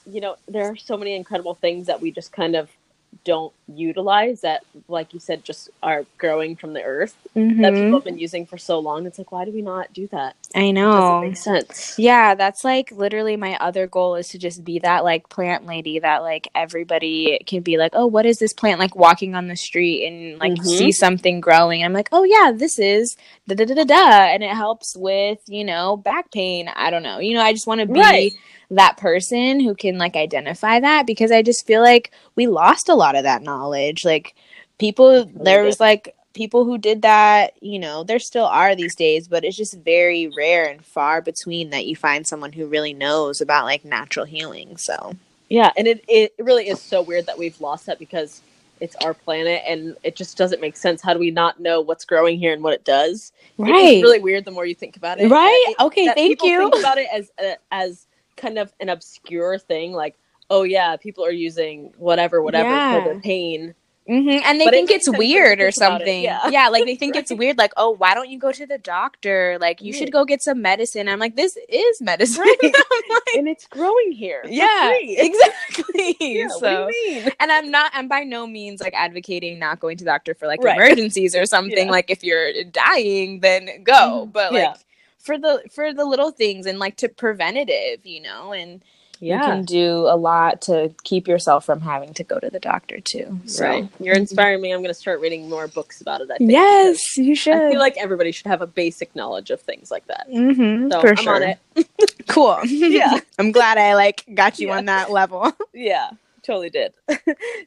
you 0.06 0.22
know, 0.22 0.36
there 0.48 0.66
are 0.66 0.76
so 0.76 0.98
many 0.98 1.16
incredible 1.16 1.56
things 1.56 1.88
that 1.88 2.02
we 2.02 2.12
just 2.12 2.32
kind 2.32 2.56
of 2.56 2.70
don't 3.24 3.54
utilize 3.68 4.42
that, 4.42 4.64
like 4.88 5.14
you 5.14 5.20
said, 5.20 5.44
just 5.44 5.70
are 5.82 6.06
growing 6.18 6.56
from 6.56 6.74
the 6.74 6.84
earth 6.84 7.16
mm-hmm. 7.36 7.62
that 7.62 7.74
people 7.74 7.94
have 7.94 8.04
been 8.04 8.18
using 8.18 8.46
for 8.46 8.58
so 8.58 8.80
long. 8.80 9.06
It's 9.06 9.18
like, 9.18 9.32
why 9.32 9.46
do 9.46 9.52
we 9.52 9.62
not 9.62 9.94
do 9.94 10.08
that? 10.08 10.36
I 10.54 10.72
know. 10.72 11.20
It 11.20 11.30
makes 11.30 11.44
sense. 11.44 11.98
Yeah, 11.98 12.36
that's 12.36 12.64
like 12.64 12.92
literally 12.92 13.38
my 13.38 13.58
other 13.58 13.88
goal 13.88 14.16
is 14.16 14.30
to 14.30 14.38
just 14.38 14.64
be 14.64 14.80
that 14.80 15.04
like 15.04 15.30
plant 15.30 15.66
lady 15.66 16.00
that 16.00 16.20
like 16.20 16.48
everybody 16.54 17.40
can 17.46 17.62
be 17.62 17.78
like, 17.78 17.92
oh, 17.94 18.06
what 18.06 18.26
is 18.26 18.38
this 18.40 18.54
plant? 18.54 18.80
Like 18.80 18.96
walking 18.96 19.36
on 19.36 19.48
the 19.48 19.56
street 19.56 20.06
and 20.06 20.40
like 20.40 20.54
mm-hmm. 20.54 20.66
see 20.66 20.92
something 20.92 21.42
growing. 21.42 21.84
I'm 21.84 21.94
like, 21.94 22.10
oh 22.12 22.24
yeah, 22.24 22.52
this 22.54 22.78
is 22.78 23.18
da 23.48 23.56
da 23.56 23.66
da 23.66 23.74
da 23.74 23.84
da, 23.84 24.34
and 24.34 24.44
it 24.44 24.52
helps 24.52 24.96
with 24.96 25.40
you 25.48 25.64
know 25.64 25.98
back 25.98 26.32
pain. 26.32 26.70
I 26.76 26.92
don't 26.92 27.04
know. 27.04 27.20
You 27.20 27.36
know, 27.36 27.42
I 27.42 27.54
just 27.54 27.68
want 27.68 27.82
to 27.82 27.88
be. 27.88 28.00
Right 28.00 28.34
that 28.72 28.98
person 28.98 29.60
who 29.60 29.76
can 29.76 29.98
like 29.98 30.16
identify 30.16 30.80
that 30.80 31.06
because 31.06 31.32
I 31.32 31.42
just 31.42 31.66
feel 31.66 31.82
like 31.82 32.12
we 32.36 32.48
lost 32.48 32.90
a 32.90 32.96
lot 32.96 33.16
of 33.16 33.24
that 33.24 33.44
knowledge. 33.44 34.06
Like 34.06 34.36
people 34.80 35.26
there 35.26 35.64
was 35.64 35.80
like 35.80 36.16
people 36.34 36.66
who 36.66 36.78
did 36.78 37.02
that, 37.02 37.54
you 37.62 37.80
know, 37.80 38.04
there 38.04 38.20
still 38.20 38.46
are 38.46 38.76
these 38.76 38.94
days, 38.94 39.28
but 39.28 39.44
it's 39.44 39.58
just 39.58 39.80
very 39.80 40.32
rare 40.38 40.66
and 40.68 40.86
far 40.86 41.22
between 41.22 41.72
that 41.72 41.88
you 41.88 41.96
find 41.96 42.28
someone 42.28 42.52
who 42.52 42.68
really 42.68 42.94
knows 42.94 43.42
about 43.42 43.66
like 43.66 43.86
natural 43.86 44.26
healing. 44.26 44.78
So, 44.78 45.16
yeah, 45.50 45.72
and 45.78 45.88
it 45.88 46.04
it 46.08 46.34
really 46.38 46.68
is 46.68 46.82
so 46.82 47.02
weird 47.02 47.26
that 47.26 47.38
we've 47.38 47.60
lost 47.60 47.88
that 47.88 48.00
because 48.00 48.42
it's 48.82 48.96
our 48.98 49.14
planet 49.14 49.64
and 49.68 49.96
it 50.04 50.16
just 50.16 50.38
doesn't 50.38 50.62
make 50.62 50.76
sense. 50.76 51.02
How 51.02 51.14
do 51.14 51.20
we 51.20 51.32
not 51.32 51.60
know 51.60 51.82
what's 51.82 52.06
growing 52.06 52.38
here 52.38 52.54
and 52.54 52.62
what 52.62 52.74
it 52.74 52.84
does? 52.84 53.32
Right. 53.58 53.96
It's 53.96 54.04
really 54.04 54.20
weird 54.20 54.46
the 54.46 54.52
more 54.52 54.66
you 54.66 54.76
think 54.76 54.98
about 54.98 55.20
it. 55.20 55.30
Right. 55.30 55.76
That, 55.78 55.86
okay. 55.86 56.08
thank 56.14 56.44
you. 56.44 56.70
Think 56.70 56.80
about 56.80 56.98
it 56.98 57.08
as 57.12 57.32
uh, 57.42 57.56
as 57.72 58.05
kind 58.36 58.58
of 58.58 58.74
an 58.80 58.90
obscure 58.90 59.58
thing 59.58 59.94
like 59.94 60.16
oh 60.50 60.64
yeah 60.64 60.96
people 60.98 61.26
are 61.26 61.32
using 61.32 61.94
whatever 61.98 62.42
whatever 62.42 62.70
yeah. 62.70 63.00
for 63.00 63.10
their 63.10 63.20
pain 63.20 63.74
Mm-hmm. 64.10 64.46
And 64.46 64.62
they 64.62 64.66
but 64.66 64.74
think 64.74 64.92
it 64.92 64.98
it's 64.98 65.10
weird 65.10 65.60
or 65.60 65.72
something. 65.72 66.22
It, 66.22 66.26
yeah. 66.26 66.48
yeah. 66.50 66.68
like 66.68 66.86
they 66.86 66.96
think 66.96 67.16
right. 67.16 67.24
it's 67.24 67.34
weird. 67.34 67.58
Like, 67.58 67.74
oh, 67.76 67.90
why 67.92 68.14
don't 68.14 68.30
you 68.30 68.38
go 68.38 68.52
to 68.52 68.66
the 68.66 68.78
doctor? 68.78 69.58
Like, 69.60 69.82
you 69.82 69.94
yeah. 69.94 70.00
should 70.00 70.12
go 70.12 70.26
get 70.26 70.44
some 70.44 70.62
medicine. 70.62 71.10
I'm 71.10 71.18
like, 71.18 71.36
this 71.36 71.58
is 71.68 72.02
medicine, 72.02 72.42
right. 72.42 72.58
like, 72.64 73.24
and 73.36 73.48
it's 73.48 73.66
growing 73.68 74.12
here. 74.12 74.44
Yeah, 74.48 74.94
exactly. 75.02 76.48
so, 76.60 76.90
and 77.40 77.52
I'm 77.52 77.72
not. 77.72 77.92
I'm 77.96 78.08
by 78.08 78.24
no 78.24 78.46
means 78.46 78.80
like 78.80 78.94
advocating 78.94 79.58
not 79.58 79.80
going 79.80 79.98
to 79.98 80.04
the 80.04 80.12
doctor 80.12 80.36
for 80.36 80.46
like 80.46 80.64
right. 80.64 80.78
emergencies 80.78 81.36
or 81.36 81.48
something. 81.48 81.90
Like, 81.90 82.12
if 82.12 82.24
you're 82.24 82.64
dying, 82.66 83.40
then 83.40 83.84
go. 83.84 84.28
Mm, 84.28 84.32
but 84.32 84.54
like, 84.54 84.76
for 85.26 85.38
the 85.38 85.64
for 85.74 85.94
the 85.94 86.06
little 86.06 86.32
things 86.32 86.66
and 86.66 86.80
like 86.80 86.98
to 86.98 87.10
preventative, 87.10 88.06
you 88.06 88.22
know, 88.22 88.54
and 88.54 88.84
yeah. 89.20 89.36
you 89.36 89.42
can 89.42 89.66
do 89.66 90.08
a 90.08 90.16
lot 90.16 90.62
to 90.64 90.94
keep 91.04 91.28
yourself 91.28 91.66
from 91.66 91.82
having 91.82 92.14
to 92.14 92.24
go 92.24 92.40
to 92.40 92.50
the 92.50 92.60
doctor 92.60 93.00
too. 93.00 93.40
So. 93.46 93.66
Right. 93.66 93.90
You're 94.00 94.16
inspiring 94.16 94.62
me. 94.62 94.72
I'm 94.72 94.82
going 94.82 94.90
to 94.90 94.94
start 94.94 95.20
reading 95.20 95.50
more 95.50 95.68
books 95.68 96.02
about 96.02 96.22
it. 96.22 96.30
I 96.32 96.38
think. 96.38 96.52
Yes, 96.52 97.18
you 97.18 97.36
should. 97.36 97.56
I 97.56 97.72
feel 97.72 97.80
like 97.80 97.98
everybody 97.98 98.32
should 98.32 98.48
have 98.48 98.62
a 98.62 98.68
basic 98.68 99.16
knowledge 99.16 99.50
of 99.50 99.62
things 99.62 99.90
like 99.92 100.06
that. 100.08 100.28
Mm-hmm, 100.30 100.92
so 100.92 101.02
for 101.02 101.10
I'm 101.10 101.16
sure. 101.16 101.36
on 101.36 101.44
it. 101.44 101.58
cool. 102.28 102.60
Yeah. 102.86 103.20
I'm 103.40 103.52
glad 103.52 103.78
I 103.78 103.96
like 103.96 104.24
got 104.34 104.60
you 104.60 104.68
yeah. 104.68 104.78
on 104.78 104.86
that 104.86 105.12
level. 105.12 105.52
yeah. 105.74 106.12
Totally 106.44 106.70
did. 106.70 106.94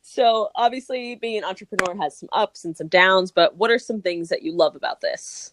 so 0.02 0.50
obviously 0.54 1.16
being 1.16 1.38
an 1.38 1.44
entrepreneur 1.44 2.00
has 2.00 2.16
some 2.16 2.28
ups 2.32 2.64
and 2.64 2.76
some 2.76 2.86
downs, 2.86 3.32
but 3.32 3.56
what 3.56 3.70
are 3.70 3.78
some 3.78 4.00
things 4.00 4.28
that 4.28 4.42
you 4.42 4.52
love 4.52 4.76
about 4.76 5.00
this? 5.00 5.52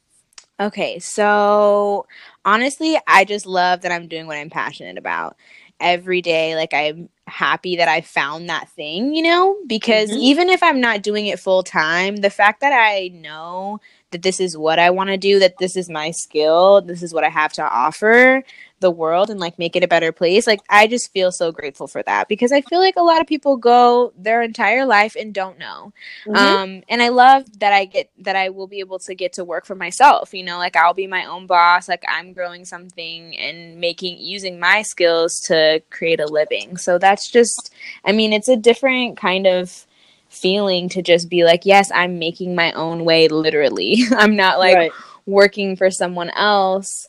Okay, 0.60 1.00
so 1.00 2.08
honestly, 2.46 2.98
I 3.08 3.26
just 3.26 3.46
love 3.46 3.82
that 3.82 3.92
I'm 3.92 4.08
doing 4.08 4.26
what 4.26 4.38
I'm 4.38 4.50
passionate 4.50 4.98
about 4.98 5.36
every 5.82 6.22
day. 6.22 6.56
Like, 6.56 6.74
I'm 6.74 7.10
happy 7.28 7.76
that 7.76 7.90
I 7.90 8.02
found 8.02 8.50
that 8.50 8.70
thing, 8.70 9.14
you 9.14 9.24
know, 9.24 9.58
because 9.68 10.10
mm-hmm. 10.10 10.20
even 10.20 10.50
if 10.50 10.64
I'm 10.64 10.80
not 10.80 11.02
doing 11.02 11.28
it 11.28 11.40
full 11.40 11.64
time, 11.64 12.18
the 12.18 12.30
fact 12.30 12.62
that 12.62 12.72
I 12.72 13.10
know 13.14 13.82
that 14.16 14.22
this 14.22 14.40
is 14.40 14.58
what 14.58 14.80
I 14.80 14.92
want 14.92 15.10
to 15.10 15.18
do, 15.18 15.40
that 15.40 15.58
this 15.58 15.76
is 15.76 15.90
my 15.90 16.12
skill, 16.12 16.80
this 16.80 17.04
is 17.04 17.14
what 17.14 17.26
I 17.26 17.30
have 17.30 17.52
to 17.54 17.70
offer, 17.70 18.44
the 18.80 18.92
world 18.92 19.30
and 19.30 19.40
like 19.40 19.58
make 19.58 19.76
it 19.76 19.84
a 19.84 19.88
better 19.88 20.12
place 20.12 20.46
like 20.46 20.60
i 20.70 20.86
just 20.86 21.12
feel 21.14 21.32
so 21.32 21.52
grateful 21.52 21.88
for 21.88 22.04
that 22.04 22.28
because 22.28 22.52
i 22.52 22.60
feel 22.62 22.80
like 22.80 22.96
a 22.98 23.02
lot 23.02 23.22
of 23.22 23.26
people 23.26 23.56
go 23.56 24.12
their 24.18 24.42
entire 24.42 24.86
life 24.86 25.16
and 25.18 25.34
don't 25.34 25.58
know 25.58 25.94
mm-hmm. 26.28 26.36
um 26.36 26.84
and 26.90 27.02
i 27.02 27.08
love 27.08 27.46
that 27.60 27.72
i 27.72 27.86
get 27.86 28.12
that 28.18 28.36
i 28.36 28.50
will 28.50 28.68
be 28.68 28.80
able 28.80 29.00
to 29.00 29.16
get 29.16 29.32
to 29.32 29.46
work 29.46 29.66
for 29.66 29.76
myself 29.76 30.34
you 30.34 30.44
know 30.44 30.58
like 30.58 30.76
i'll 30.76 30.94
be 30.94 31.08
my 31.08 31.26
own 31.26 31.48
boss 31.48 31.88
like 31.88 32.04
i'm 32.08 32.34
growing 32.34 32.66
something 32.66 33.36
and 33.38 33.80
making 33.80 34.18
using 34.20 34.60
my 34.60 34.82
skills 34.82 35.40
to 35.40 35.82
create 35.90 36.20
a 36.20 36.28
living 36.28 36.76
so 36.76 36.98
that's 36.98 37.32
just 37.32 37.74
i 38.04 38.12
mean 38.12 38.34
it's 38.34 38.50
a 38.50 38.58
different 38.58 39.18
kind 39.18 39.48
of 39.48 39.88
feeling 40.36 40.90
to 40.90 41.02
just 41.02 41.30
be 41.30 41.44
like 41.44 41.66
yes 41.66 41.92
i'm 41.94 42.20
making 42.20 42.56
my 42.56 42.72
own 42.74 43.06
way 43.06 43.28
literally 43.28 44.00
i'm 44.12 44.36
not 44.36 44.60
like 44.60 44.76
right. 44.76 44.92
working 45.26 45.76
for 45.76 45.90
someone 45.90 46.30
else 46.32 47.08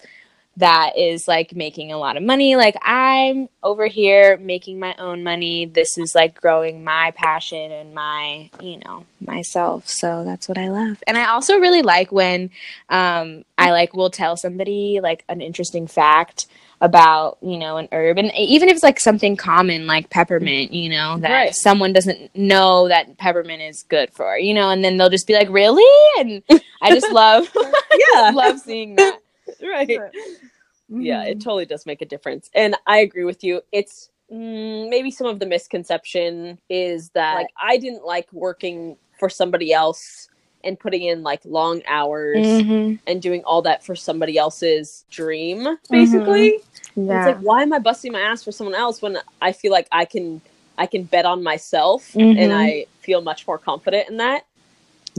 that 0.58 0.96
is 0.96 1.28
like 1.28 1.54
making 1.54 1.92
a 1.92 1.98
lot 1.98 2.16
of 2.16 2.22
money. 2.22 2.56
Like 2.56 2.76
I'm 2.82 3.48
over 3.62 3.86
here 3.86 4.38
making 4.38 4.78
my 4.78 4.94
own 4.98 5.22
money. 5.22 5.66
This 5.66 5.98
is 5.98 6.14
like 6.14 6.40
growing 6.40 6.82
my 6.82 7.12
passion 7.14 7.70
and 7.70 7.94
my, 7.94 8.50
you 8.62 8.78
know, 8.78 9.04
myself. 9.20 9.86
So 9.86 10.24
that's 10.24 10.48
what 10.48 10.56
I 10.56 10.68
love. 10.68 11.02
And 11.06 11.18
I 11.18 11.26
also 11.26 11.58
really 11.58 11.82
like 11.82 12.10
when 12.10 12.50
um 12.88 13.44
I 13.58 13.70
like 13.70 13.94
will 13.94 14.10
tell 14.10 14.36
somebody 14.36 15.00
like 15.02 15.24
an 15.28 15.42
interesting 15.42 15.86
fact 15.86 16.46
about, 16.80 17.38
you 17.40 17.56
know, 17.56 17.78
an 17.78 17.88
herb 17.92 18.18
and 18.18 18.30
even 18.36 18.68
if 18.68 18.74
it's 18.74 18.82
like 18.82 19.00
something 19.00 19.36
common 19.36 19.86
like 19.86 20.10
peppermint, 20.10 20.72
you 20.72 20.90
know, 20.90 21.18
that 21.18 21.32
right. 21.32 21.54
someone 21.54 21.92
doesn't 21.92 22.34
know 22.36 22.88
that 22.88 23.16
peppermint 23.18 23.62
is 23.62 23.82
good 23.84 24.12
for, 24.12 24.36
you 24.36 24.52
know, 24.52 24.68
and 24.70 24.84
then 24.84 24.96
they'll 24.96 25.08
just 25.08 25.26
be 25.26 25.32
like, 25.32 25.48
"Really?" 25.48 25.84
And 26.18 26.42
I 26.82 26.90
just 26.90 27.10
love 27.10 27.48
yeah, 28.14 28.30
love 28.34 28.58
seeing 28.60 28.96
that. 28.96 29.20
right. 29.62 29.88
Mm-hmm. 29.88 31.00
Yeah, 31.00 31.24
it 31.24 31.38
mm-hmm. 31.38 31.38
totally 31.40 31.66
does 31.66 31.86
make 31.86 32.02
a 32.02 32.06
difference. 32.06 32.50
And 32.54 32.76
I 32.86 32.98
agree 32.98 33.24
with 33.24 33.42
you. 33.42 33.62
It's 33.72 34.10
mm, 34.32 34.88
maybe 34.88 35.10
some 35.10 35.26
of 35.26 35.38
the 35.38 35.46
misconception 35.46 36.58
is 36.68 37.10
that 37.10 37.34
like 37.34 37.50
I 37.60 37.78
didn't 37.78 38.04
like 38.04 38.32
working 38.32 38.96
for 39.18 39.28
somebody 39.28 39.72
else 39.72 40.28
and 40.66 40.80
putting 40.80 41.04
in 41.04 41.24
like 41.24 41.42
long 41.46 41.82
hours 41.88 42.64
Mhm. 42.64 43.00
and 43.08 43.22
doing 43.22 43.42
all 43.44 43.62
that 43.62 43.84
for 43.86 43.96
somebody 43.96 44.38
else's 44.38 45.06
dream, 45.10 45.78
basically. 45.90 46.54
Yeah. 46.96 47.16
It's 47.16 47.26
like 47.26 47.38
why 47.40 47.62
am 47.62 47.74
I 47.74 47.80
busting 47.80 48.12
my 48.12 48.20
ass 48.20 48.44
for 48.44 48.52
someone 48.52 48.76
else 48.76 49.02
when 49.02 49.18
I 49.42 49.52
feel 49.52 49.72
like 49.72 49.88
I 49.92 50.06
can 50.06 50.42
I 50.78 50.86
can 50.86 51.04
bet 51.04 51.26
on 51.26 51.42
myself 51.44 52.16
Mhm. 52.16 52.36
and 52.38 52.52
I 52.52 52.86
feel 53.02 53.22
much 53.22 53.46
more 53.48 53.58
confident 53.58 54.10
in 54.10 54.18
that. 54.18 54.46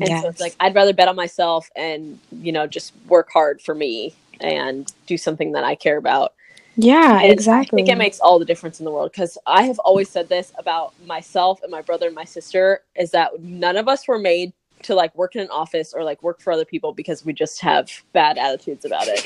And 0.02 0.18
so 0.18 0.30
it's 0.30 0.42
like 0.42 0.56
I'd 0.60 0.76
rather 0.76 0.94
bet 0.94 1.10
on 1.10 1.18
myself 1.18 1.70
and 1.76 2.20
you 2.32 2.54
know 2.54 2.68
just 2.68 2.94
work 3.08 3.30
hard 3.32 3.62
for 3.62 3.76
me 3.76 4.16
and 4.42 4.92
do 5.08 5.18
something 5.18 5.54
that 5.54 5.64
I 5.66 5.76
care 5.76 5.98
about. 5.98 6.34
yeah, 6.78 7.22
And 7.22 7.32
exactly. 7.32 7.68
I 7.68 7.76
think 7.76 7.90
it 7.90 7.98
makes 7.98 8.20
all 8.20 8.40
the 8.40 8.46
difference 8.46 8.80
in 8.80 8.86
the 8.86 8.92
world 8.92 9.12
because 9.12 9.38
I 9.48 9.64
have 9.64 9.80
always 9.80 10.10
said 10.10 10.30
this 10.30 10.54
about 10.60 10.94
myself 11.06 11.62
and 11.64 11.72
my 11.72 11.82
brother 11.82 12.08
and 12.08 12.16
my 12.16 12.26
sister 12.26 12.84
is 12.96 13.12
that 13.12 13.42
none 13.42 13.78
of 13.78 13.88
us 13.88 14.08
were 14.08 14.20
made 14.20 14.54
to 14.84 14.96
like 14.96 15.16
work 15.16 15.36
in 15.36 15.42
an 15.42 15.50
office 15.50 15.94
or 15.94 16.04
like 16.04 16.22
work 16.24 16.42
for 16.42 16.54
other 16.54 16.66
people 16.66 16.94
because 16.94 17.26
we 17.26 17.34
just 17.34 17.62
have 17.62 17.92
bad 18.14 18.38
attitudes 18.38 18.86
about 18.86 19.06
it. 19.08 19.22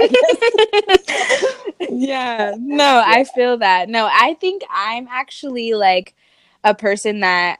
yeah. 1.91 2.55
No 2.57 3.03
i 3.05 3.23
feel 3.23 3.57
that. 3.57 3.89
No 3.89 4.07
i 4.11 4.35
think 4.35 4.63
i'm 4.69 5.07
actually 5.09 5.73
like 5.73 6.15
a 6.63 6.75
person 6.75 7.21
that 7.21 7.59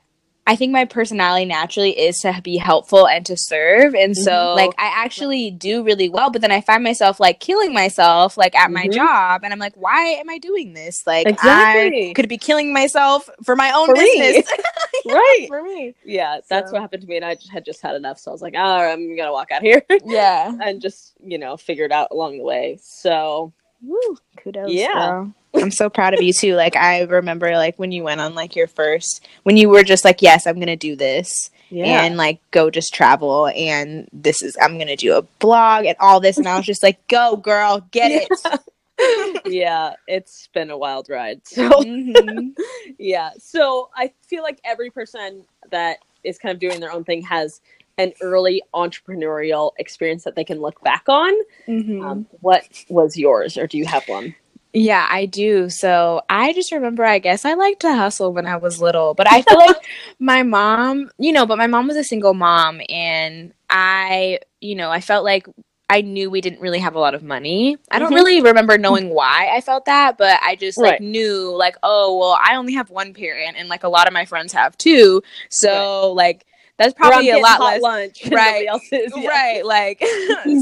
i 0.52 0.56
think 0.56 0.70
my 0.72 0.84
personality 0.84 1.44
naturally 1.46 1.92
is 1.98 2.16
to 2.18 2.30
be 2.42 2.56
helpful 2.56 3.08
and 3.08 3.24
to 3.26 3.36
serve 3.36 3.94
and 3.94 4.16
so 4.16 4.30
Mhm. 4.32 4.56
like 4.56 4.70
i 4.78 4.88
actually 5.04 5.50
do 5.50 5.82
really 5.82 6.08
well 6.16 6.30
but 6.30 6.40
then 6.42 6.52
i 6.52 6.60
find 6.60 6.82
myself 6.84 7.18
like 7.26 7.40
killing 7.40 7.72
myself 7.72 8.36
like 8.36 8.54
at 8.54 8.70
my 8.70 8.86
Mhm. 8.86 8.92
job 9.00 9.40
and 9.44 9.52
i'm 9.52 9.58
like 9.58 9.74
why 9.76 10.00
am 10.22 10.28
i 10.30 10.38
doing 10.38 10.74
this 10.74 11.06
like 11.06 11.26
Exactly. 11.26 12.10
i 12.10 12.12
could 12.12 12.28
be 12.28 12.38
killing 12.38 12.72
myself 12.72 13.28
for 13.44 13.54
my 13.56 13.70
own 13.72 13.86
For 13.86 13.94
business 13.94 14.46
right. 15.06 15.46
for 15.48 15.62
me 15.62 15.94
Yeah, 16.04 16.40
that's 16.48 16.68
So- 16.68 16.74
what 16.74 16.82
happened 16.82 17.02
to 17.02 17.08
me, 17.08 17.16
and 17.16 17.24
I 17.24 17.36
had 17.52 17.64
just 17.64 17.80
had 17.82 17.94
enough. 17.96 18.18
So 18.18 18.30
I 18.30 18.34
was 18.34 18.42
like, 18.42 18.54
"Oh, 18.56 18.60
I'm 18.92 19.16
gonna 19.16 19.32
walk 19.32 19.50
out 19.50 19.62
here," 19.62 19.82
yeah 20.04 20.52
and 20.62 20.80
just 20.80 21.14
you 21.32 21.38
know 21.38 21.56
figure 21.56 21.84
it 21.86 21.92
out 21.92 22.08
along 22.12 22.38
the 22.38 22.44
way. 22.44 22.78
So 22.82 23.52
Woo, 23.82 24.16
kudos. 24.38 24.70
Yeah. 24.70 24.92
girl. 24.92 25.34
I'm 25.54 25.70
so 25.70 25.90
proud 25.90 26.14
of 26.14 26.22
you 26.22 26.32
too. 26.32 26.54
Like 26.54 26.76
I 26.76 27.02
remember 27.02 27.52
like 27.52 27.78
when 27.78 27.92
you 27.92 28.02
went 28.04 28.20
on 28.20 28.34
like 28.34 28.56
your 28.56 28.66
first 28.66 29.26
when 29.42 29.56
you 29.56 29.68
were 29.68 29.82
just 29.82 30.04
like, 30.04 30.22
Yes, 30.22 30.46
I'm 30.46 30.58
gonna 30.58 30.76
do 30.76 30.96
this 30.96 31.50
yeah, 31.70 32.02
and 32.02 32.16
like 32.16 32.40
go 32.50 32.70
just 32.70 32.92
travel 32.94 33.48
and 33.48 34.08
this 34.12 34.42
is 34.42 34.56
I'm 34.60 34.78
gonna 34.78 34.96
do 34.96 35.16
a 35.16 35.22
blog 35.40 35.84
and 35.86 35.96
all 36.00 36.20
this 36.20 36.38
and 36.38 36.48
I 36.48 36.56
was 36.56 36.66
just 36.66 36.82
like, 36.82 37.06
Go 37.08 37.36
girl, 37.36 37.86
get 37.90 38.10
it. 38.12 39.42
yeah, 39.46 39.94
it's 40.06 40.48
been 40.54 40.70
a 40.70 40.78
wild 40.78 41.08
ride. 41.08 41.40
So 41.46 41.68
Mhm. 41.68 42.54
yeah, 42.98 43.30
so 43.38 43.90
I 43.96 44.12
feel 44.26 44.42
like 44.42 44.60
every 44.64 44.90
person 44.90 45.44
that 45.70 45.98
is 46.24 46.38
kind 46.38 46.52
of 46.54 46.60
doing 46.60 46.80
their 46.80 46.92
own 46.92 47.04
thing 47.04 47.22
has 47.22 47.60
an 47.98 48.12
early 48.22 48.62
entrepreneurial 48.74 49.72
experience 49.78 50.24
that 50.24 50.34
they 50.34 50.44
can 50.44 50.60
look 50.60 50.82
back 50.82 51.04
on. 51.08 51.32
Mhm. 51.68 52.02
Um, 52.02 52.26
what 52.40 52.66
was 52.88 53.16
yours, 53.18 53.58
or 53.58 53.66
do 53.66 53.76
you 53.76 53.84
have 53.86 54.08
one? 54.08 54.34
Yeah, 54.74 55.06
I 55.10 55.26
do. 55.26 55.68
So 55.68 56.22
I 56.30 56.52
just 56.54 56.72
remember, 56.72 57.04
I 57.04 57.18
guess 57.18 57.44
I 57.44 57.54
liked 57.54 57.80
to 57.82 57.94
hustle 57.94 58.32
when 58.32 58.46
I 58.46 58.56
was 58.56 58.80
little, 58.80 59.12
but 59.14 59.30
I 59.30 59.42
feel 59.42 59.58
like 59.58 59.76
my 60.18 60.42
mom, 60.42 61.10
you 61.18 61.32
know, 61.32 61.44
but 61.44 61.58
my 61.58 61.66
mom 61.66 61.86
was 61.88 61.96
a 61.96 62.04
single 62.04 62.32
mom, 62.32 62.80
and 62.88 63.52
I, 63.68 64.40
you 64.60 64.74
know, 64.74 64.90
I 64.90 65.00
felt 65.00 65.24
like 65.24 65.46
I 65.90 66.00
knew 66.00 66.30
we 66.30 66.40
didn't 66.40 66.60
really 66.60 66.78
have 66.78 66.94
a 66.94 66.98
lot 67.00 67.14
of 67.14 67.22
money. 67.22 67.76
I 67.90 67.98
don't 67.98 68.12
Mhm. 68.12 68.14
really 68.14 68.40
remember 68.40 68.78
knowing 68.78 69.10
why 69.10 69.50
I 69.54 69.60
felt 69.60 69.84
that, 69.84 70.16
but 70.16 70.40
I 70.42 70.56
just 70.56 70.80
like 70.80 71.00
Right. 71.00 71.00
knew, 71.00 71.54
like, 71.54 71.76
oh, 71.82 72.18
well, 72.18 72.38
I 72.42 72.56
only 72.56 72.72
have 72.74 72.88
one 72.88 73.12
parent, 73.12 73.56
and 73.58 73.68
like 73.68 73.84
a 73.84 73.88
lot 73.88 74.06
of 74.06 74.14
my 74.14 74.24
friends 74.24 74.54
have 74.54 74.78
two. 74.78 75.22
So, 75.50 76.12
like, 76.14 76.46
that's 76.78 76.94
probably 76.94 77.30
a 77.30 77.38
lot 77.38 77.60
less 77.60 77.82
lunch, 77.82 78.22
Right. 78.30 78.46
nobody 78.46 78.66
else 78.68 78.90
is. 78.90 79.12
Yeah. 79.16 79.28
right 79.28 79.66
like 79.66 80.02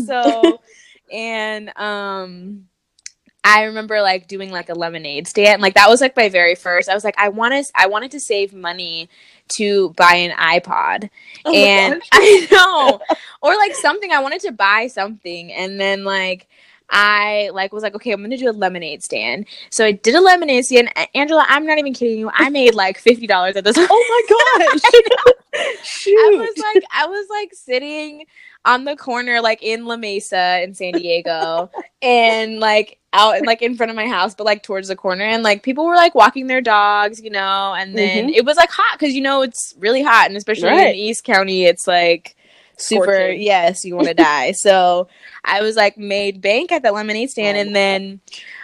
so 0.05 0.61
and 1.13 1.73
um 1.79 2.67
I 3.43 3.65
remember 3.65 4.01
like 4.03 4.29
doing 4.29 4.51
like 4.51 4.69
a 4.69 4.75
lemonade 4.75 5.27
stand. 5.27 5.63
Like 5.63 5.75
that 5.75 5.89
was 5.89 6.01
like 6.01 6.17
my 6.17 6.29
very 6.29 6.55
first. 6.55 6.89
I 6.89 6.95
was 6.95 7.05
like, 7.05 7.19
I 7.19 7.31
want 7.31 7.55
to, 7.55 7.73
I 7.75 7.87
wanted 7.87 8.11
to 8.13 8.21
save 8.21 8.53
money 8.53 9.09
to 9.55 9.91
buy 9.91 10.15
an 10.15 10.31
iPod, 10.33 11.11
Oh 11.45 11.55
and. 11.55 12.03
I 12.13 12.47
know, 12.51 13.01
or 13.43 13.57
like 13.57 13.75
something. 13.75 14.13
I 14.13 14.21
wanted 14.21 14.41
to 14.43 14.53
buy 14.53 14.89
something, 14.89 15.53
and 15.53 15.81
then 15.81 16.05
like 16.05 16.49
I 16.91 17.51
like 17.53 17.73
was 17.73 17.83
like, 17.83 17.95
okay, 17.95 18.13
I'm 18.13 18.21
gonna 18.23 18.37
do 18.37 18.51
a 18.51 18.53
lemonade 18.53 19.03
stand. 19.03 19.47
So 19.71 19.85
I 19.85 19.93
did 19.93 20.15
a 20.15 20.21
lemonade 20.21 20.65
stand. 20.65 20.91
Angela, 21.15 21.45
I'm 21.49 21.67
not 21.67 21.79
even 21.79 21.95
kidding 21.95 22.19
you. 22.19 22.31
I 22.35 22.51
made 22.51 22.75
like 22.75 22.99
fifty 22.99 23.27
dollars 23.27 23.57
at 23.57 23.65
this. 23.65 23.77
oh 23.79 24.27
my 24.59 24.69
gosh! 24.69 24.81
Shoot. 25.83 26.17
I 26.19 26.31
was 26.37 26.59
like, 26.59 26.85
I 26.93 27.07
was 27.07 27.27
like 27.31 27.51
sitting 27.55 28.25
on 28.65 28.85
the 28.85 28.97
corner, 28.97 29.41
like 29.41 29.63
in 29.63 29.87
La 29.87 29.97
Mesa 29.97 30.63
in 30.63 30.75
San 30.75 30.95
Diego, 30.95 31.71
and 32.03 32.59
like 32.61 32.99
out 33.13 33.37
and 33.37 33.47
like 33.47 33.63
in 33.63 33.77
front 33.77 33.91
of 33.91 33.97
my 33.97 34.07
house, 34.07 34.35
but 34.35 34.45
like 34.45 34.63
towards 34.63 34.89
the 34.89 34.97
corner, 34.97 35.25
and 35.25 35.43
like 35.43 35.63
people 35.63 35.85
were 35.87 35.97
like 35.97 36.15
walking 36.15 36.47
their 36.47 36.61
dogs, 36.61 37.21
you 37.21 37.31
know, 37.31 37.75
and 37.77 37.97
then 37.97 38.29
Mhm. 38.29 38.35
it 38.35 38.45
was 38.45 38.57
like 38.57 38.71
hot 38.71 38.99
because 38.99 39.15
you 39.15 39.21
know 39.23 39.43
it's 39.43 39.75
really 39.79 40.03
hot, 40.03 40.27
and 40.29 40.37
especially 40.37 40.69
Right. 40.69 40.89
in 40.91 40.95
East 40.97 41.25
County, 41.25 41.65
it's 41.65 41.87
like 41.87 42.37
super. 42.81 43.05
Scorching. 43.05 43.43
Yes, 43.43 43.85
you 43.85 43.97
want 43.97 44.09
to 44.09 44.15
die. 44.15 44.53
So 44.61 45.09
I 45.45 45.63
was 45.63 45.75
like 45.77 45.97
made 45.97 46.41
bank 46.41 46.71
at 46.73 46.83
that 46.83 46.93
lemonade 46.95 47.31
stand, 47.31 47.57
Oh 47.57 47.61
and 47.61 47.75
then 47.75 48.21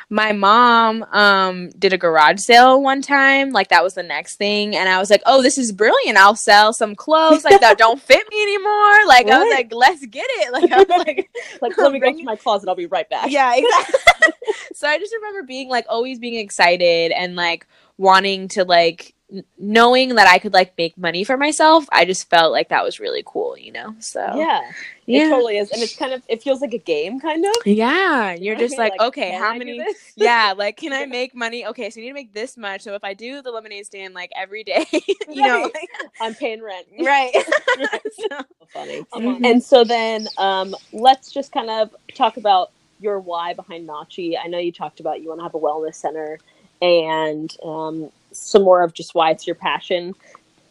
my 0.09 0.33
mom 0.33 1.03
um 1.13 1.69
did 1.71 1.93
a 1.93 1.99
garage 1.99 2.39
sale 2.39 2.81
one 2.81 3.03
time 3.03 3.51
like 3.51 3.69
that 3.69 3.83
was 3.83 3.95
the 3.95 4.03
next 4.03 4.37
thing 4.37 4.77
and 4.77 4.89
i 4.89 4.99
was 4.99 5.11
like 5.11 5.23
oh 5.27 5.43
this 5.43 5.59
is 5.59 5.73
brilliant 5.73 6.17
i'll 6.17 6.37
sell 6.37 6.73
some 6.73 6.95
clothes 6.95 7.45
like 7.45 7.61
that 7.61 7.77
don't 7.77 8.01
fit 8.03 8.25
me 8.31 8.41
anymore 8.43 9.07
like 9.09 9.29
i 9.29 9.39
was 9.43 9.53
like 9.53 9.73
let's 9.75 10.07
get 10.07 10.27
it 10.29 10.53
like 10.53 10.71
i 10.71 10.79
was 10.79 10.89
like 11.07 11.29
like, 11.61 11.77
let 11.77 11.93
me 11.93 11.99
go 11.99 12.13
to 12.13 12.23
my 12.23 12.37
closet. 12.37 12.69
I'll 12.69 12.77
be 12.77 12.87
right 12.87 13.09
back. 13.11 13.31
yeah 13.33 13.53
exactly 13.57 14.33
so 14.75 14.87
i 14.87 14.97
just 14.99 15.13
remember 15.13 15.43
being 15.43 15.69
like 15.69 15.87
always 15.89 16.21
being 16.21 16.37
excited 16.37 17.11
and 17.11 17.35
like 17.35 17.67
wanting 17.99 18.47
to 18.49 18.63
like 18.65 19.16
knowing 19.59 20.15
that 20.17 20.29
i 20.29 20.39
could 20.39 20.53
like 20.55 20.77
make 20.79 20.97
money 20.99 21.25
for 21.25 21.37
myself 21.37 21.87
i 21.93 22.05
just 22.05 22.31
felt 22.31 22.53
like 22.53 22.69
that 22.71 22.85
was 22.85 23.01
really 23.01 23.23
cool 23.27 23.57
you 23.59 23.73
know 23.73 23.95
so 24.01 24.49
yeah, 24.49 24.73
it 25.11 25.25
totally 25.25 25.59
is, 25.59 25.71
and 25.71 25.83
it's 25.83 25.97
kind 25.97 26.13
of 26.13 26.23
it 26.29 26.43
feels 26.43 26.61
like 26.61 26.75
a 26.75 26.79
game, 26.79 27.21
kind 27.21 27.45
of. 27.45 27.53
yeah 27.65 28.35
you're 28.35 28.57
just 28.57 28.79
Right? 28.79 28.79
like, 28.79 28.95
okay 29.01 29.33
how 29.33 29.53
I 29.53 29.55
many 29.55 29.87
yeah, 30.17 30.55
like 30.57 30.77
can 30.79 30.93
I 30.93 31.07
make 31.07 31.35
money? 31.35 31.67
Okay, 31.67 31.91
so 31.91 32.01
I 32.01 32.03
need 32.05 32.11
to 32.11 32.15
make 32.15 32.35
this 32.35 32.57
much. 32.57 32.83
So 32.83 32.95
if 32.95 33.05
I 33.05 33.15
do 33.15 33.43
the 33.43 33.51
lemonade 33.53 33.87
stand 33.87 34.15
like 34.15 34.31
every 34.37 34.65
day, 34.65 34.87
you 35.31 35.43
know, 35.43 35.61
Right. 35.63 35.91
I'm 36.21 36.35
paying 36.35 36.63
rent. 36.63 36.87
right? 36.99 37.33
So 38.11 38.29
funny. 38.73 39.07
Mhm. 39.15 39.45
And 39.45 39.63
so 39.63 39.85
then 39.85 40.29
um, 40.39 40.75
let's 40.93 41.33
just 41.33 41.53
kind 41.53 41.71
of 41.71 41.95
talk 42.15 42.37
about 42.37 42.73
your 43.01 43.21
why 43.21 43.55
behind 43.55 43.89
Nachi. 43.89 44.37
I 44.43 44.49
know 44.49 44.59
you 44.59 44.73
talked 44.73 45.01
about 45.01 45.23
you 45.23 45.29
want 45.29 45.41
to 45.41 45.45
have 45.45 45.55
a 45.55 45.61
wellness 45.61 45.97
center 45.97 46.41
and 46.83 47.55
um, 47.65 48.11
some 48.37 48.63
more 48.63 48.83
of 48.83 48.93
just 48.93 49.15
why 49.15 49.31
it's 49.31 49.47
your 49.47 49.57
passion. 49.57 50.15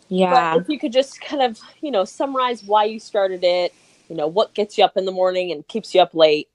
yeah, 0.10 0.54
But 0.54 0.62
if 0.62 0.70
you 0.70 0.80
could 0.80 0.94
just 0.94 1.22
kind 1.22 1.42
of, 1.42 1.60
you 1.82 1.92
know, 1.92 2.06
summarize 2.06 2.64
why 2.64 2.86
you 2.86 3.00
started 3.00 3.44
it, 3.44 3.74
you 4.10 4.16
know, 4.16 4.28
what 4.28 4.54
gets 4.54 4.78
you 4.78 4.86
up 4.86 4.98
in 4.98 5.06
the 5.06 5.12
morning 5.12 5.52
and 5.52 5.68
keeps 5.68 5.94
you 5.96 6.02
up 6.02 6.14
late. 6.14 6.48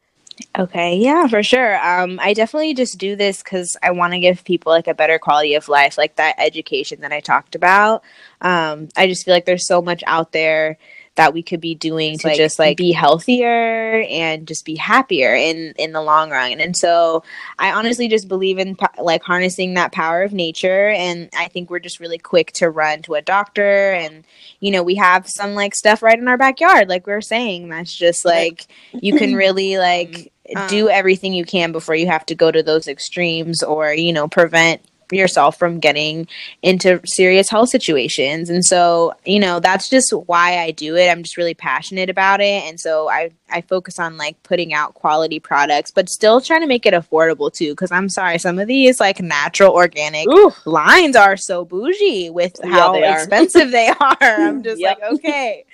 Okay, 0.58 0.96
yeah, 0.96 1.26
for 1.26 1.42
sure. 1.42 1.76
Um, 1.86 2.18
I 2.20 2.32
definitely 2.32 2.74
just 2.74 2.98
do 2.98 3.14
this 3.14 3.42
because 3.42 3.76
I 3.82 3.90
want 3.90 4.14
to 4.14 4.20
give 4.20 4.44
people 4.44 4.72
like 4.72 4.86
a 4.86 4.94
better 4.94 5.18
quality 5.18 5.54
of 5.54 5.68
life, 5.68 5.98
like 5.98 6.16
that 6.16 6.36
education 6.38 7.00
that 7.02 7.12
I 7.12 7.20
talked 7.20 7.54
about. 7.54 8.02
Um, 8.40 8.88
I 8.96 9.06
just 9.06 9.24
feel 9.24 9.34
like 9.34 9.44
there's 9.44 9.66
so 9.66 9.82
much 9.82 10.02
out 10.06 10.32
there 10.32 10.78
that 11.16 11.34
we 11.34 11.42
could 11.42 11.60
be 11.60 11.74
doing 11.74 12.18
to 12.18 12.28
Like, 12.28 12.36
just 12.36 12.58
like 12.58 12.76
be 12.76 12.92
healthier 12.92 14.02
and 14.08 14.46
just 14.46 14.64
be 14.64 14.76
happier 14.76 15.34
in 15.34 15.74
in 15.76 15.92
the 15.92 16.00
long 16.02 16.30
run. 16.30 16.60
And 16.60 16.76
so 16.76 17.24
I 17.58 17.72
honestly 17.72 18.08
just 18.08 18.28
believe 18.28 18.58
in 18.58 18.76
like 18.98 19.22
harnessing 19.22 19.74
that 19.74 19.92
power 19.92 20.22
of 20.22 20.32
nature. 20.32 20.88
And 20.88 21.28
I 21.36 21.48
think 21.48 21.68
we're 21.68 21.78
just 21.80 22.00
really 22.00 22.18
quick 22.18 22.52
to 22.52 22.70
run 22.70 23.02
to 23.02 23.14
a 23.14 23.22
doctor 23.22 23.92
and 23.92 24.24
you 24.60 24.70
know 24.70 24.82
we 24.82 24.94
have 24.96 25.28
some 25.28 25.54
like 25.54 25.74
stuff 25.74 26.02
right 26.02 26.18
in 26.18 26.28
our 26.28 26.38
backyard, 26.38 26.88
like 26.88 27.06
we 27.06 27.12
are 27.12 27.20
saying. 27.20 27.68
That's 27.68 27.94
just 27.94 28.24
like 28.24 28.66
you 28.92 29.16
can 29.16 29.34
really 29.44 29.78
like 29.78 30.32
Um, 30.56 30.66
do 30.66 30.88
everything 30.88 31.32
you 31.32 31.44
can 31.44 31.70
before 31.70 31.94
you 31.94 32.08
have 32.08 32.26
to 32.26 32.34
go 32.34 32.50
to 32.50 32.62
those 32.62 32.88
extremes 32.88 33.62
or 33.62 33.92
you 33.92 34.12
know 34.12 34.26
prevent 34.26 34.80
yourself 35.12 35.58
from 35.58 35.78
getting 35.78 36.26
into 36.62 37.00
serious 37.04 37.48
health 37.48 37.68
situations 37.68 38.50
and 38.50 38.64
so 38.64 39.12
you 39.24 39.38
know 39.38 39.60
that's 39.60 39.88
just 39.88 40.12
why 40.26 40.58
i 40.58 40.70
do 40.70 40.96
it 40.96 41.08
i'm 41.10 41.22
just 41.22 41.36
really 41.36 41.54
passionate 41.54 42.08
about 42.10 42.40
it 42.40 42.62
and 42.64 42.78
so 42.80 43.08
i 43.08 43.30
i 43.50 43.60
focus 43.62 43.98
on 43.98 44.16
like 44.16 44.40
putting 44.42 44.72
out 44.72 44.94
quality 44.94 45.38
products 45.40 45.90
but 45.90 46.08
still 46.08 46.40
trying 46.40 46.60
to 46.60 46.66
make 46.66 46.86
it 46.86 46.94
affordable 46.94 47.52
too 47.52 47.72
because 47.72 47.90
i'm 47.92 48.08
sorry 48.08 48.38
some 48.38 48.58
of 48.58 48.68
these 48.68 49.00
like 49.00 49.20
natural 49.20 49.72
organic 49.72 50.28
Ooh, 50.28 50.52
lines 50.64 51.16
are 51.16 51.36
so 51.36 51.64
bougie 51.64 52.30
with 52.30 52.60
Yeah, 52.62 52.88
how 52.88 52.90
they 52.90 53.08
expensive 53.08 53.70
they 53.70 53.88
are. 54.00 54.16
I'm 54.20 54.62
just 54.62 54.82
Yep. 54.82 54.82
like, 54.82 55.00
okay. 55.02 55.64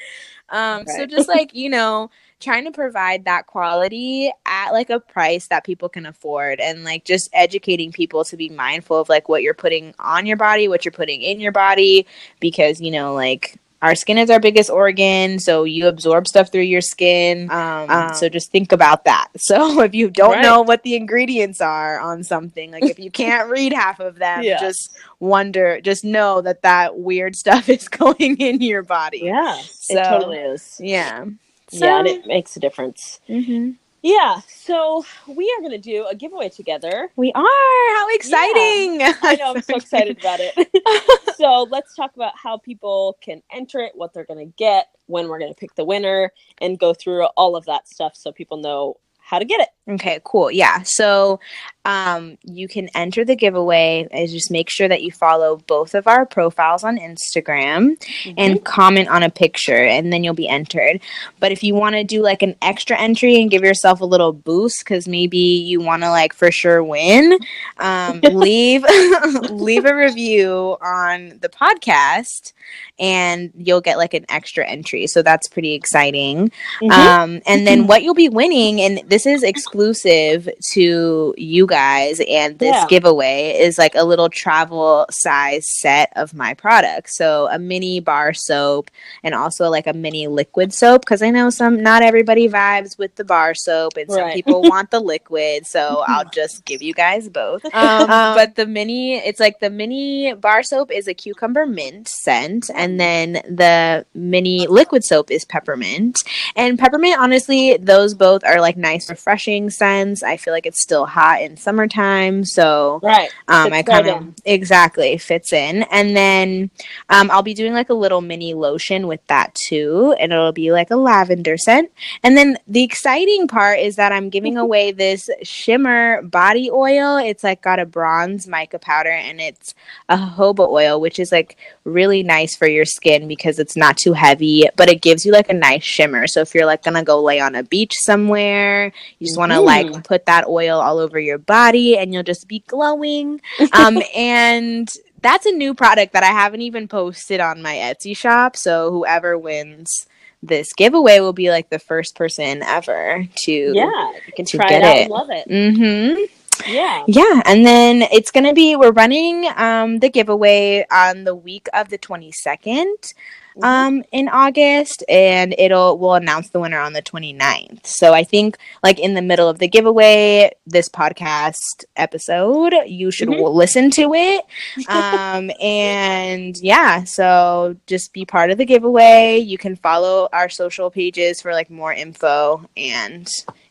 Um, 0.48 0.86
so 0.86 1.06
just 1.06 1.28
like, 1.28 1.54
you 1.54 1.68
know, 1.70 2.10
trying 2.40 2.64
to 2.64 2.70
provide 2.70 3.24
that 3.24 3.46
quality 3.46 4.30
at 4.44 4.70
like 4.70 4.90
a 4.90 5.00
price 5.00 5.46
that 5.48 5.64
people 5.64 5.88
can 5.88 6.06
afford 6.06 6.60
and 6.60 6.84
like 6.84 7.04
just 7.04 7.30
educating 7.32 7.90
people 7.90 8.24
to 8.24 8.36
be 8.36 8.48
mindful 8.50 8.98
of 8.98 9.08
like 9.08 9.28
what 9.28 9.42
you're 9.42 9.54
putting 9.54 9.94
on 9.98 10.26
your 10.26 10.36
body, 10.36 10.68
what 10.68 10.84
you're 10.84 10.92
putting 10.92 11.22
in 11.22 11.40
your 11.40 11.52
body 11.52 12.06
because 12.40 12.80
you 12.80 12.90
know 12.90 13.14
like 13.14 13.58
our 13.82 13.94
skin 13.94 14.18
is 14.18 14.30
our 14.30 14.40
biggest 14.40 14.70
organ 14.70 15.38
so 15.38 15.64
you 15.64 15.86
absorb 15.86 16.26
stuff 16.26 16.50
through 16.50 16.62
your 16.62 16.80
skin. 16.80 17.50
Um, 17.50 17.90
um, 17.90 18.14
so 18.14 18.28
just 18.28 18.50
think 18.50 18.72
about 18.72 19.04
that. 19.04 19.28
So 19.38 19.80
if 19.82 19.94
you 19.94 20.10
don't 20.10 20.32
right. 20.32 20.42
know 20.42 20.62
what 20.62 20.82
the 20.82 20.96
ingredients 20.96 21.60
are 21.60 22.00
on 22.00 22.24
something 22.24 22.72
like 22.72 22.84
if 22.84 22.98
you 22.98 23.12
can't 23.12 23.48
read 23.56 23.72
half 23.72 24.00
of 24.00 24.16
them 24.16 24.42
yeah. 24.42 24.58
just 24.58 24.96
wonder 25.20 25.80
just 25.80 26.04
know 26.04 26.40
that 26.40 26.62
that 26.62 26.98
weird 26.98 27.36
stuff 27.36 27.68
is 27.68 27.86
going 27.86 28.38
in 28.38 28.60
your 28.60 28.82
body. 28.82 29.20
Yeah 29.24 29.60
so, 29.62 29.98
it 29.98 30.04
totally 30.04 30.38
is. 30.38 30.80
yeah 30.82 31.26
so, 31.68 31.84
yeah 31.84 31.98
and 31.98 32.08
it 32.08 32.26
makes 32.26 32.56
a 32.56 32.60
difference 32.60 33.20
mm-hmm. 33.28 33.72
Yeah, 34.06 34.40
so 34.46 35.04
we 35.26 35.52
are 35.56 35.60
going 35.60 35.72
to 35.72 35.78
do 35.78 36.06
a 36.06 36.14
giveaway 36.14 36.48
together. 36.48 37.10
We 37.16 37.32
are. 37.32 37.42
How 37.42 38.06
exciting! 38.14 39.00
Yeah. 39.00 39.14
I 39.20 39.34
know, 39.34 39.54
I'm 39.54 39.62
so 39.62 39.74
excited 39.76 40.20
about 40.20 40.38
it. 40.40 41.34
so 41.36 41.66
let's 41.72 41.96
talk 41.96 42.14
about 42.14 42.34
how 42.36 42.56
people 42.56 43.18
can 43.20 43.42
enter 43.50 43.80
it, 43.80 43.96
what 43.96 44.14
they're 44.14 44.24
going 44.24 44.46
to 44.46 44.54
get, 44.56 44.90
when 45.06 45.26
we're 45.26 45.40
going 45.40 45.52
to 45.52 45.58
pick 45.58 45.74
the 45.74 45.84
winner, 45.84 46.30
and 46.58 46.78
go 46.78 46.94
through 46.94 47.24
all 47.36 47.56
of 47.56 47.64
that 47.64 47.88
stuff 47.88 48.14
so 48.14 48.30
people 48.30 48.58
know 48.58 48.96
how 49.18 49.40
to 49.40 49.44
get 49.44 49.60
it. 49.60 49.70
Okay, 49.90 50.20
cool. 50.24 50.52
Yeah. 50.52 50.82
So 50.84 51.40
um, 51.86 52.36
you 52.42 52.66
can 52.66 52.88
enter 52.96 53.24
the 53.24 53.36
giveaway 53.36 54.08
is 54.12 54.32
just 54.32 54.50
make 54.50 54.68
sure 54.68 54.88
that 54.88 55.04
you 55.04 55.12
follow 55.12 55.58
both 55.68 55.94
of 55.94 56.08
our 56.08 56.26
profiles 56.26 56.82
on 56.82 56.98
Instagram 56.98 57.96
mm-hmm. 57.96 58.32
and 58.36 58.64
comment 58.64 59.08
on 59.08 59.22
a 59.22 59.30
picture 59.30 59.84
and 59.84 60.12
then 60.12 60.24
you'll 60.24 60.34
be 60.34 60.48
entered. 60.48 61.00
But 61.38 61.52
if 61.52 61.62
you 61.62 61.76
want 61.76 61.94
to 61.94 62.02
do 62.02 62.22
like 62.22 62.42
an 62.42 62.56
extra 62.60 62.98
entry 62.98 63.40
and 63.40 63.48
give 63.48 63.62
yourself 63.62 64.00
a 64.00 64.04
little 64.04 64.32
boost 64.32 64.80
because 64.80 65.06
maybe 65.06 65.38
you 65.38 65.80
want 65.80 66.02
to 66.02 66.10
like 66.10 66.32
for 66.32 66.50
sure 66.50 66.82
win, 66.82 67.38
um, 67.78 68.20
leave 68.32 68.82
leave 69.50 69.84
a 69.84 69.94
review 69.94 70.76
on 70.82 71.38
the 71.40 71.48
podcast 71.48 72.52
and 72.98 73.52
you'll 73.54 73.80
get 73.80 73.98
like 73.98 74.14
an 74.14 74.24
extra 74.28 74.66
entry. 74.66 75.06
So 75.06 75.22
that's 75.22 75.48
pretty 75.48 75.74
exciting. 75.74 76.50
Mm-hmm. 76.80 76.90
Um, 76.90 77.42
and 77.46 77.66
then 77.66 77.86
what 77.86 78.02
you'll 78.02 78.14
be 78.14 78.28
winning, 78.28 78.80
and 78.80 79.08
this 79.08 79.26
is 79.26 79.42
exclusive 79.42 80.48
to 80.72 81.34
you 81.36 81.66
guys, 81.66 81.75
and 82.20 82.58
this 82.58 82.74
yeah. 82.74 82.86
giveaway 82.88 83.58
is 83.58 83.78
like 83.78 83.94
a 83.94 84.04
little 84.04 84.28
travel 84.28 85.06
size 85.10 85.66
set 85.68 86.12
of 86.16 86.34
my 86.34 86.54
products. 86.54 87.16
So 87.16 87.48
a 87.50 87.58
mini 87.58 88.00
bar 88.00 88.34
soap 88.34 88.90
and 89.22 89.34
also 89.34 89.68
like 89.68 89.86
a 89.86 89.92
mini 89.92 90.26
liquid 90.26 90.72
soap 90.72 91.02
because 91.02 91.22
I 91.22 91.30
know 91.30 91.50
some 91.50 91.82
not 91.82 92.02
everybody 92.02 92.48
vibes 92.48 92.98
with 92.98 93.14
the 93.16 93.24
bar 93.24 93.54
soap 93.54 93.96
and 93.96 94.10
some 94.10 94.20
right. 94.20 94.34
people 94.34 94.62
want 94.62 94.90
the 94.90 95.00
liquid. 95.00 95.66
So 95.66 96.02
I'll 96.08 96.28
just 96.30 96.64
give 96.64 96.82
you 96.82 96.94
guys 96.94 97.28
both. 97.28 97.64
Um, 97.74 98.10
um, 98.10 98.34
but 98.34 98.56
the 98.56 98.66
mini, 98.66 99.16
it's 99.16 99.40
like 99.40 99.60
the 99.60 99.70
mini 99.70 100.32
bar 100.34 100.62
soap 100.62 100.90
is 100.90 101.08
a 101.08 101.14
cucumber 101.14 101.66
mint 101.66 102.08
scent 102.08 102.70
and 102.74 102.86
and 102.86 103.00
then 103.00 103.32
the 103.48 104.06
mini 104.14 104.68
liquid 104.68 105.02
soap 105.04 105.30
is 105.30 105.44
peppermint. 105.44 106.22
And 106.54 106.78
peppermint, 106.78 107.18
honestly, 107.18 107.76
those 107.76 108.14
both 108.14 108.44
are 108.44 108.60
like 108.60 108.76
nice, 108.76 109.10
refreshing 109.10 109.70
scents. 109.70 110.22
I 110.22 110.36
feel 110.36 110.54
like 110.54 110.66
it's 110.66 110.80
still 110.80 111.04
hot 111.04 111.42
in 111.42 111.56
summertime, 111.66 112.44
so 112.44 113.00
right, 113.02 113.28
um, 113.48 113.72
I 113.72 113.82
kind 113.82 114.06
of 114.06 114.34
exactly 114.44 115.18
fits 115.18 115.52
in. 115.52 115.82
And 115.90 116.16
then 116.16 116.70
um, 117.08 117.28
I'll 117.28 117.42
be 117.42 117.54
doing 117.54 117.72
like 117.72 117.90
a 117.90 117.94
little 117.94 118.20
mini 118.20 118.54
lotion 118.54 119.08
with 119.08 119.20
that 119.26 119.52
too, 119.68 120.14
and 120.20 120.32
it'll 120.32 120.52
be 120.52 120.70
like 120.70 120.92
a 120.92 120.96
lavender 120.96 121.56
scent. 121.58 121.90
And 122.22 122.36
then 122.36 122.56
the 122.68 122.84
exciting 122.84 123.48
part 123.48 123.80
is 123.80 123.96
that 123.96 124.12
I'm 124.12 124.30
giving 124.30 124.56
away 124.64 124.92
this 124.92 125.28
shimmer 125.42 126.22
body 126.22 126.70
oil. 126.70 127.16
It's 127.16 127.42
like 127.42 127.62
got 127.62 127.80
a 127.80 127.84
bronze 127.84 128.46
mica 128.46 128.78
powder, 128.78 129.10
and 129.10 129.40
it's 129.40 129.74
a 130.08 130.16
jojoba 130.16 130.68
oil, 130.68 131.00
which 131.00 131.18
is 131.18 131.32
like 131.32 131.56
really 131.82 132.22
nice 132.22 132.54
for 132.54 132.68
your 132.68 132.84
skin 132.84 133.26
because 133.26 133.58
it's 133.58 133.76
not 133.76 133.96
too 133.96 134.12
heavy, 134.12 134.68
but 134.76 134.88
it 134.88 135.02
gives 135.02 135.26
you 135.26 135.32
like 135.32 135.50
a 135.50 135.54
nice 135.54 135.82
shimmer. 135.82 136.28
So 136.28 136.42
if 136.42 136.54
you're 136.54 136.66
like 136.66 136.84
gonna 136.84 137.02
go 137.02 137.20
lay 137.20 137.40
on 137.40 137.56
a 137.56 137.64
beach 137.64 137.94
somewhere, 137.98 138.92
you 139.18 139.26
just 139.26 139.36
want 139.36 139.50
to 139.50 139.58
mm. 139.58 139.64
like 139.64 140.04
put 140.04 140.26
that 140.26 140.46
oil 140.46 140.80
all 140.80 140.98
over 140.98 141.18
your 141.18 141.38
body 141.38 141.55
and 141.98 142.12
you'll 142.12 142.22
just 142.22 142.48
be 142.48 142.60
glowing. 142.60 143.40
Um, 143.72 144.02
and 144.16 144.88
that's 145.22 145.46
a 145.46 145.52
new 145.52 145.74
product 145.74 146.12
that 146.12 146.22
I 146.22 146.26
haven't 146.26 146.62
even 146.62 146.88
posted 146.88 147.40
on 147.40 147.62
my 147.62 147.74
Etsy 147.74 148.16
shop. 148.16 148.56
So 148.56 148.90
whoever 148.90 149.38
wins 149.38 150.06
this 150.42 150.72
giveaway 150.72 151.20
will 151.20 151.32
be 151.32 151.50
like 151.50 151.70
the 151.70 151.78
first 151.78 152.14
person 152.14 152.62
ever 152.62 153.26
to 153.34 153.72
yeah 153.74 154.12
you 154.26 154.32
can 154.36 154.44
try 154.44 154.70
it 154.70 154.82
out 154.82 154.96
it. 154.96 155.10
love 155.10 155.30
it. 155.30 155.48
Mm-hmm. 155.48 156.24
Yeah. 156.66 157.04
Yeah. 157.06 157.42
And 157.44 157.66
then 157.66 158.02
it's 158.12 158.30
going 158.30 158.46
to 158.46 158.54
be, 158.54 158.76
we're 158.76 158.92
running 158.92 159.46
um, 159.56 159.98
the 159.98 160.08
giveaway 160.08 160.86
on 160.90 161.24
the 161.24 161.34
week 161.34 161.68
of 161.74 161.88
the 161.88 161.98
22nd. 161.98 163.14
Mm-hmm. 163.56 163.64
um 163.64 164.04
in 164.12 164.28
August 164.28 165.02
and 165.08 165.54
it'll 165.56 165.96
we'll 165.96 166.12
announce 166.12 166.50
the 166.50 166.60
winner 166.60 166.78
on 166.78 166.92
the 166.92 167.00
29th. 167.00 167.86
So 167.86 168.12
I 168.12 168.22
think 168.22 168.58
like 168.82 168.98
in 168.98 169.14
the 169.14 169.22
middle 169.22 169.48
of 169.48 169.60
the 169.60 169.66
giveaway 169.66 170.50
this 170.66 170.90
podcast 170.90 171.84
episode 171.96 172.74
you 172.86 173.10
should 173.10 173.28
mm-hmm. 173.28 173.56
listen 173.56 173.90
to 173.92 174.12
it. 174.14 174.44
Um 174.88 175.50
and 175.60 176.56
yeah, 176.58 177.04
so 177.04 177.76
just 177.86 178.12
be 178.12 178.24
part 178.24 178.50
of 178.50 178.58
the 178.58 178.66
giveaway. 178.66 179.38
You 179.38 179.58
can 179.58 179.74
follow 179.76 180.28
our 180.32 180.48
social 180.48 180.90
pages 180.90 181.40
for 181.40 181.52
like 181.52 181.70
more 181.70 181.92
info 181.92 182.68
and 182.76 183.26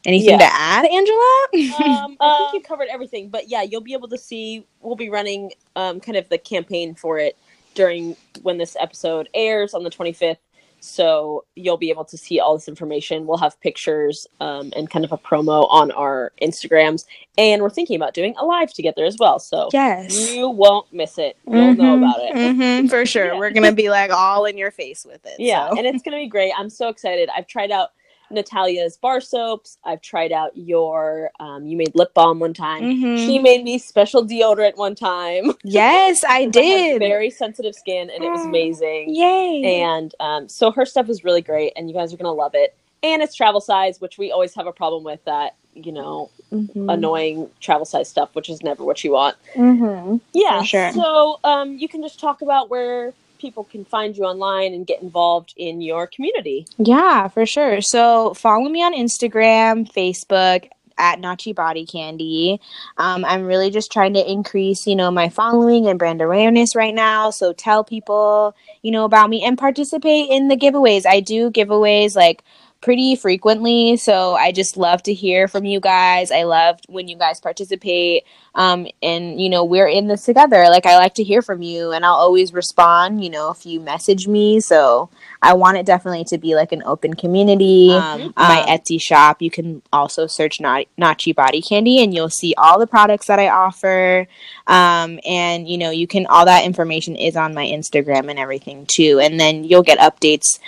Anything 0.05 0.39
yeah. 0.39 0.49
to 0.49 0.53
add, 0.53 0.85
Angela? 0.85 2.03
um, 2.03 2.17
I 2.21 2.37
think 2.37 2.53
you 2.53 2.61
covered 2.61 2.89
everything, 2.91 3.29
but 3.29 3.49
yeah, 3.49 3.63
you'll 3.63 3.81
be 3.81 3.93
able 3.93 4.07
to 4.09 4.19
see. 4.19 4.63
We'll 4.81 4.95
be 4.95 5.09
running 5.09 5.53
um, 5.75 5.99
kind 5.99 6.15
of 6.15 6.29
the 6.29 6.37
campaign 6.37 6.93
for 6.93 7.17
it 7.17 7.35
during 7.75 8.15
when 8.41 8.57
this 8.57 8.75
episode 8.79 9.29
airs 9.33 9.73
on 9.73 9.83
the 9.83 9.89
25th. 9.89 10.37
So 10.79 11.45
you'll 11.55 11.77
be 11.77 11.89
able 11.89 12.05
to 12.05 12.17
see 12.17 12.39
all 12.39 12.55
this 12.55 12.67
information. 12.67 13.25
We'll 13.25 13.39
have 13.39 13.59
pictures 13.59 14.27
um, 14.39 14.71
and 14.75 14.89
kind 14.89 15.03
of 15.03 15.11
a 15.11 15.17
promo 15.17 15.67
on 15.71 15.89
our 15.91 16.31
Instagrams, 16.41 17.05
and 17.39 17.63
we're 17.63 17.71
thinking 17.71 17.95
about 17.95 18.13
doing 18.13 18.35
a 18.37 18.45
live 18.45 18.71
together 18.71 19.03
as 19.03 19.17
well. 19.19 19.39
So 19.39 19.69
yes, 19.73 20.31
you 20.31 20.47
won't 20.47 20.91
miss 20.93 21.17
it. 21.17 21.37
You'll 21.47 21.73
mm-hmm, 21.73 21.81
know 21.81 21.97
about 21.97 22.19
it 22.19 22.35
mm-hmm, 22.35 22.87
for 22.87 23.03
sure. 23.05 23.33
Yeah. 23.33 23.39
We're 23.39 23.49
gonna 23.49 23.71
be 23.71 23.89
like 23.89 24.11
all 24.11 24.45
in 24.45 24.57
your 24.57 24.69
face 24.69 25.05
with 25.05 25.25
it. 25.25 25.39
Yeah, 25.39 25.69
so. 25.69 25.77
and 25.77 25.87
it's 25.87 26.03
gonna 26.03 26.17
be 26.17 26.27
great. 26.27 26.53
I'm 26.55 26.69
so 26.69 26.89
excited. 26.89 27.29
I've 27.35 27.47
tried 27.47 27.71
out 27.71 27.89
Natalia's 28.31 28.97
bar 28.97 29.21
soaps. 29.21 29.77
I've 29.83 30.01
tried 30.01 30.31
out 30.31 30.55
your 30.55 31.31
um, 31.39 31.65
you 31.65 31.77
made 31.77 31.93
lip 31.95 32.13
balm 32.13 32.39
one 32.39 32.53
time. 32.53 32.83
Mm-hmm. 32.83 33.25
She 33.25 33.39
made 33.39 33.63
me 33.63 33.77
special 33.77 34.25
deodorant 34.25 34.77
one 34.77 34.95
time. 34.95 35.53
Yes, 35.67 36.23
I 36.27 36.45
did. 36.45 37.01
I 37.01 37.07
very 37.07 37.29
sensitive 37.29 37.75
skin 37.75 38.09
and 38.09 38.23
it 38.23 38.29
was 38.29 38.45
amazing. 38.45 39.13
Yay. 39.13 39.81
And 39.81 40.13
um, 40.19 40.47
so 40.47 40.71
her 40.71 40.85
stuff 40.85 41.09
is 41.09 41.23
really 41.23 41.41
great 41.41 41.73
and 41.75 41.89
you 41.89 41.95
guys 41.95 42.13
are 42.13 42.17
gonna 42.17 42.31
love 42.31 42.53
it. 42.53 42.75
And 43.03 43.21
it's 43.21 43.35
travel 43.35 43.61
size, 43.61 43.99
which 43.99 44.17
we 44.17 44.31
always 44.31 44.53
have 44.55 44.67
a 44.67 44.71
problem 44.71 45.03
with 45.03 45.23
that, 45.25 45.55
you 45.73 45.91
know, 45.91 46.29
mm-hmm. 46.51 46.89
annoying 46.89 47.49
travel 47.59 47.85
size 47.85 48.09
stuff, 48.09 48.33
which 48.35 48.49
is 48.49 48.63
never 48.63 48.83
what 48.83 49.03
you 49.03 49.11
want. 49.11 49.37
Mm-hmm. 49.55 50.17
Yeah. 50.33 50.63
sure. 50.63 50.91
So 50.93 51.39
um, 51.43 51.77
you 51.77 51.87
can 51.87 52.01
just 52.01 52.19
talk 52.19 52.41
about 52.41 52.69
where 52.69 53.13
people 53.45 53.63
can 53.63 53.85
find 53.85 54.17
you 54.17 54.23
online 54.23 54.73
and 54.73 54.87
get 54.87 55.03
involved 55.03 55.53
in 55.55 55.81
your 55.81 56.07
community? 56.07 56.65
Yeah, 56.77 57.27
for 57.27 57.45
sure. 57.45 57.79
So 57.79 58.33
follow 58.33 58.69
me 58.69 58.81
on 58.81 58.95
Instagram, 58.95 59.91
Facebook, 59.93 60.69
at 60.97 61.19
Nachi 61.19 61.53
Body 61.53 61.85
Candy. 61.85 62.59
Um, 62.97 63.25
I'm 63.25 63.43
really 63.43 63.69
just 63.69 63.91
trying 63.91 64.13
to 64.13 64.31
increase, 64.31 64.87
you 64.87 64.95
know, 64.95 65.11
my 65.11 65.29
following 65.29 65.87
and 65.87 65.99
brand 65.99 66.21
awareness 66.21 66.75
right 66.75 66.95
now. 66.95 67.29
So 67.29 67.53
tell 67.53 67.83
people, 67.83 68.55
you 68.81 68.91
know, 68.91 69.05
about 69.05 69.29
me 69.29 69.43
and 69.43 69.57
participate 69.57 70.29
in 70.29 70.47
the 70.47 70.55
giveaways. 70.55 71.05
I 71.05 71.19
do 71.19 71.51
giveaways 71.51 72.15
like 72.15 72.43
pretty 72.85 73.15
frequently. 73.15 73.97
So 73.97 74.35
I 74.35 74.51
just 74.51 74.77
love 74.77 75.01
to 75.03 75.13
hear 75.13 75.47
from 75.47 75.65
you 75.65 75.79
guys. 75.79 76.29
I 76.29 76.43
love 76.43 76.79
when 76.87 77.07
you 77.07 77.17
guys 77.17 77.39
participate. 77.39 78.25
Um, 78.53 78.85
and 79.01 79.41
you 79.41 79.49
know, 79.49 79.63
we're 79.63 79.87
in 79.87 80.07
this 80.07 80.23
together. 80.23 80.65
Like 80.65 80.85
I 80.85 80.95
like 80.97 81.15
to 81.15 81.23
hear 81.23 81.41
from 81.41 81.63
you 81.63 81.91
and 81.91 82.05
I'll 82.05 82.13
always 82.13 82.53
respond, 82.53 83.23
you 83.23 83.31
know, 83.31 83.49
if 83.49 83.65
you 83.65 83.79
message 83.79 84.27
me. 84.27 84.59
So 84.59 85.09
I 85.45 85.53
want 85.53 85.77
it 85.77 85.85
definitely 85.85 86.23
to 86.25 86.39
be 86.39 86.55
like 86.55 86.71
an 86.71 86.81
open 86.85 87.13
community. 87.13 87.91
Um, 87.91 88.21
um, 88.21 88.33
my 88.35 88.65
Etsy 88.67 88.99
shop, 88.99 89.43
you 89.43 89.51
can 89.51 89.83
also 89.93 90.25
search 90.25 90.57
Nachi 90.57 91.35
Body 91.35 91.61
Candy 91.61 92.03
and 92.03 92.13
you'll 92.13 92.31
see 92.31 92.55
all 92.57 92.79
the 92.79 92.87
products 92.87 93.27
that 93.27 93.37
I 93.37 93.49
offer. 93.49 94.27
Um, 94.65 95.19
and 95.23 95.69
you 95.69 95.77
know, 95.77 95.91
you 95.91 96.07
can 96.07 96.25
all 96.25 96.45
that 96.45 96.65
information 96.65 97.15
is 97.15 97.35
on 97.35 97.53
my 97.53 97.65
Instagram 97.65 98.29
and 98.29 98.39
everything 98.39 98.87
too. 98.91 99.19
And 99.21 99.39
then 99.39 99.63
you'll 99.63 99.83
get 99.83 99.99
updates 99.99 100.59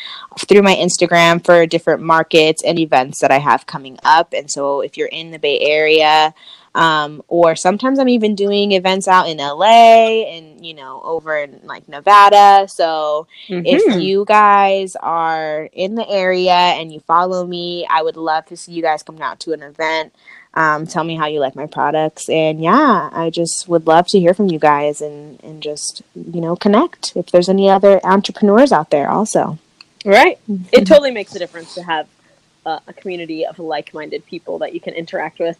through 0.47 0.61
my 0.61 0.75
Instagram 0.75 1.43
for 1.43 1.65
different 1.65 2.03
markets 2.03 2.63
and 2.63 2.77
events 2.77 3.19
that 3.21 3.31
I 3.31 3.39
have 3.39 3.65
coming 3.65 3.97
up. 4.03 4.33
And 4.33 4.49
so 4.51 4.81
if 4.81 4.95
you're 4.95 5.07
in 5.07 5.31
the 5.31 5.39
Bay 5.39 5.59
Area, 5.59 6.35
Um, 6.75 7.23
or 7.27 7.55
sometimes 7.55 7.97
I'm 7.97 8.09
even 8.09 8.35
doing 8.35 8.73
events 8.73 9.07
out 9.07 9.27
in 9.27 9.37
LA 9.37 10.25
and, 10.27 10.63
you 10.63 10.73
know, 10.73 11.01
over 11.03 11.35
in 11.37 11.59
like 11.63 11.87
Nevada. 11.87 12.67
So 12.69 13.27
mm-hmm. 13.47 13.65
if 13.65 14.01
you 14.01 14.25
guys 14.25 14.95
are 14.97 15.69
in 15.73 15.95
the 15.95 16.07
area 16.07 16.51
and 16.51 16.91
you 16.91 16.99
follow 16.99 17.45
me, 17.45 17.87
I 17.89 18.03
would 18.03 18.17
love 18.17 18.45
to 18.47 18.57
see 18.57 18.73
you 18.73 18.81
guys 18.81 19.01
come 19.01 19.21
out 19.21 19.39
to 19.41 19.53
an 19.53 19.63
event. 19.63 20.13
Um, 20.53 20.87
tell 20.87 21.03
me 21.03 21.15
how 21.15 21.27
you 21.27 21.39
like 21.39 21.55
my 21.55 21.67
products. 21.67 22.29
And 22.29 22.61
yeah, 22.61 23.09
I 23.11 23.29
just 23.29 23.67
would 23.67 23.85
love 23.85 24.07
to 24.07 24.19
hear 24.19 24.33
from 24.33 24.47
you 24.47 24.59
guys 24.59 25.01
and, 25.01 25.39
and 25.43 25.61
just, 25.61 26.01
you 26.15 26.41
know, 26.41 26.55
connect 26.55 27.15
if 27.15 27.27
there's 27.27 27.49
any 27.49 27.69
other 27.69 28.03
entrepreneurs 28.03 28.71
out 28.71 28.89
there 28.89 29.09
also. 29.09 29.59
Right. 30.05 30.39
It 30.71 30.85
totally 30.85 31.11
makes 31.11 31.35
a 31.35 31.39
difference 31.39 31.75
to 31.75 31.83
have 31.83 32.07
uh, 32.65 32.79
a 32.87 32.93
community 32.93 33.45
of 33.45 33.59
like 33.59 33.93
minded 33.93 34.25
people 34.25 34.59
that 34.59 34.73
you 34.73 34.79
can 34.79 34.93
interact 34.93 35.39
with 35.39 35.57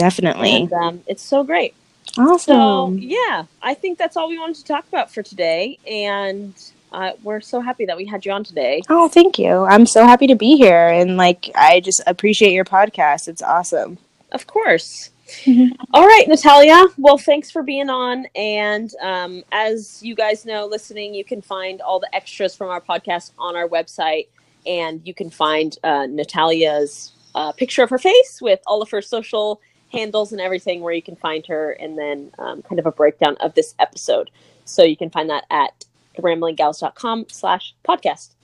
Definitely. 0.00 0.62
And, 0.62 0.72
um, 0.72 1.00
it's 1.06 1.22
so 1.22 1.44
great. 1.44 1.74
Awesome. 2.18 2.38
So, 2.38 2.92
yeah, 2.98 3.44
I 3.62 3.74
think 3.74 3.98
that's 3.98 4.16
all 4.16 4.28
we 4.28 4.38
wanted 4.38 4.56
to 4.56 4.64
talk 4.64 4.86
about 4.88 5.12
for 5.12 5.22
today. 5.22 5.78
And 5.86 6.54
uh, 6.92 7.12
we're 7.22 7.40
so 7.40 7.60
happy 7.60 7.84
that 7.86 7.96
we 7.96 8.04
had 8.04 8.26
you 8.26 8.32
on 8.32 8.42
today. 8.42 8.82
Oh, 8.88 9.08
thank 9.08 9.38
you. 9.38 9.64
I'm 9.64 9.86
so 9.86 10.04
happy 10.04 10.26
to 10.26 10.34
be 10.34 10.56
here. 10.56 10.88
And, 10.88 11.16
like, 11.16 11.50
I 11.54 11.80
just 11.80 12.02
appreciate 12.06 12.52
your 12.52 12.64
podcast. 12.64 13.28
It's 13.28 13.42
awesome. 13.42 13.98
Of 14.32 14.46
course. 14.46 15.10
All 15.94 16.06
right, 16.06 16.24
Natalia. 16.26 16.86
Well, 16.98 17.18
thanks 17.18 17.50
for 17.50 17.62
being 17.62 17.88
on. 17.88 18.26
And 18.34 18.92
um, 19.00 19.44
as 19.52 20.02
you 20.02 20.14
guys 20.14 20.44
know, 20.44 20.66
listening, 20.66 21.14
you 21.14 21.24
can 21.24 21.40
find 21.40 21.80
all 21.80 22.00
the 22.00 22.12
extras 22.14 22.56
from 22.56 22.68
our 22.68 22.80
podcast 22.80 23.30
on 23.38 23.54
our 23.54 23.68
website. 23.68 24.26
And 24.66 25.00
you 25.04 25.14
can 25.14 25.30
find 25.30 25.76
uh, 25.84 26.06
Natalia's 26.06 27.12
uh, 27.34 27.52
picture 27.52 27.82
of 27.82 27.90
her 27.90 27.98
face 27.98 28.40
with 28.42 28.60
all 28.66 28.82
of 28.82 28.90
her 28.90 29.00
social 29.00 29.60
handles 29.92 30.32
and 30.32 30.40
everything 30.40 30.80
where 30.80 30.92
you 30.92 31.02
can 31.02 31.16
find 31.16 31.46
her, 31.46 31.72
and 31.72 31.98
then 31.98 32.30
um, 32.38 32.62
kind 32.62 32.78
of 32.78 32.86
a 32.86 32.92
breakdown 32.92 33.36
of 33.40 33.54
this 33.54 33.74
episode. 33.78 34.30
So 34.64 34.82
you 34.82 34.96
can 34.96 35.10
find 35.10 35.28
that 35.30 35.44
at 35.50 35.84
ramblinggals.com 36.18 37.26
slash 37.28 37.74
podcast. 37.86 38.34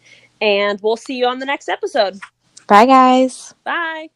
And 0.41 0.81
we'll 0.83 0.97
see 0.97 1.17
you 1.17 1.27
on 1.27 1.39
the 1.39 1.47
next 1.47 1.69
episode. 1.69 2.21
Bye, 2.67 2.87
guys. 2.87 3.55
Bye. 3.65 4.11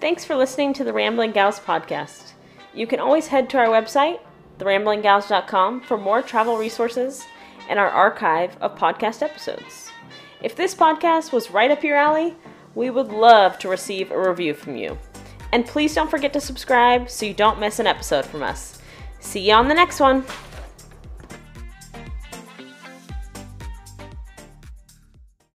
Thanks 0.00 0.24
for 0.24 0.34
listening 0.34 0.72
to 0.74 0.84
the 0.84 0.92
Rambling 0.92 1.32
Gals 1.32 1.60
podcast. 1.60 2.32
You 2.72 2.86
can 2.86 3.00
always 3.00 3.26
head 3.26 3.50
to 3.50 3.58
our 3.58 3.66
website, 3.66 4.20
theramblinggals.com, 4.58 5.82
for 5.82 5.98
more 5.98 6.22
travel 6.22 6.56
resources 6.56 7.26
and 7.68 7.78
our 7.78 7.88
archive 7.88 8.56
of 8.62 8.78
podcast 8.78 9.22
episodes. 9.22 9.90
If 10.42 10.56
this 10.56 10.74
podcast 10.74 11.32
was 11.32 11.50
right 11.50 11.70
up 11.70 11.84
your 11.84 11.96
alley, 11.96 12.34
we 12.74 12.90
would 12.90 13.08
love 13.08 13.58
to 13.58 13.68
receive 13.68 14.10
a 14.10 14.28
review 14.28 14.54
from 14.54 14.76
you. 14.76 14.98
And 15.52 15.66
please 15.66 15.94
don't 15.94 16.10
forget 16.10 16.32
to 16.34 16.40
subscribe 16.40 17.10
so 17.10 17.26
you 17.26 17.34
don't 17.34 17.58
miss 17.58 17.78
an 17.78 17.86
episode 17.86 18.24
from 18.24 18.42
us. 18.42 18.80
See 19.18 19.48
you 19.48 19.54
on 19.54 19.68
the 19.68 19.74
next 19.74 20.00
one. 20.00 20.24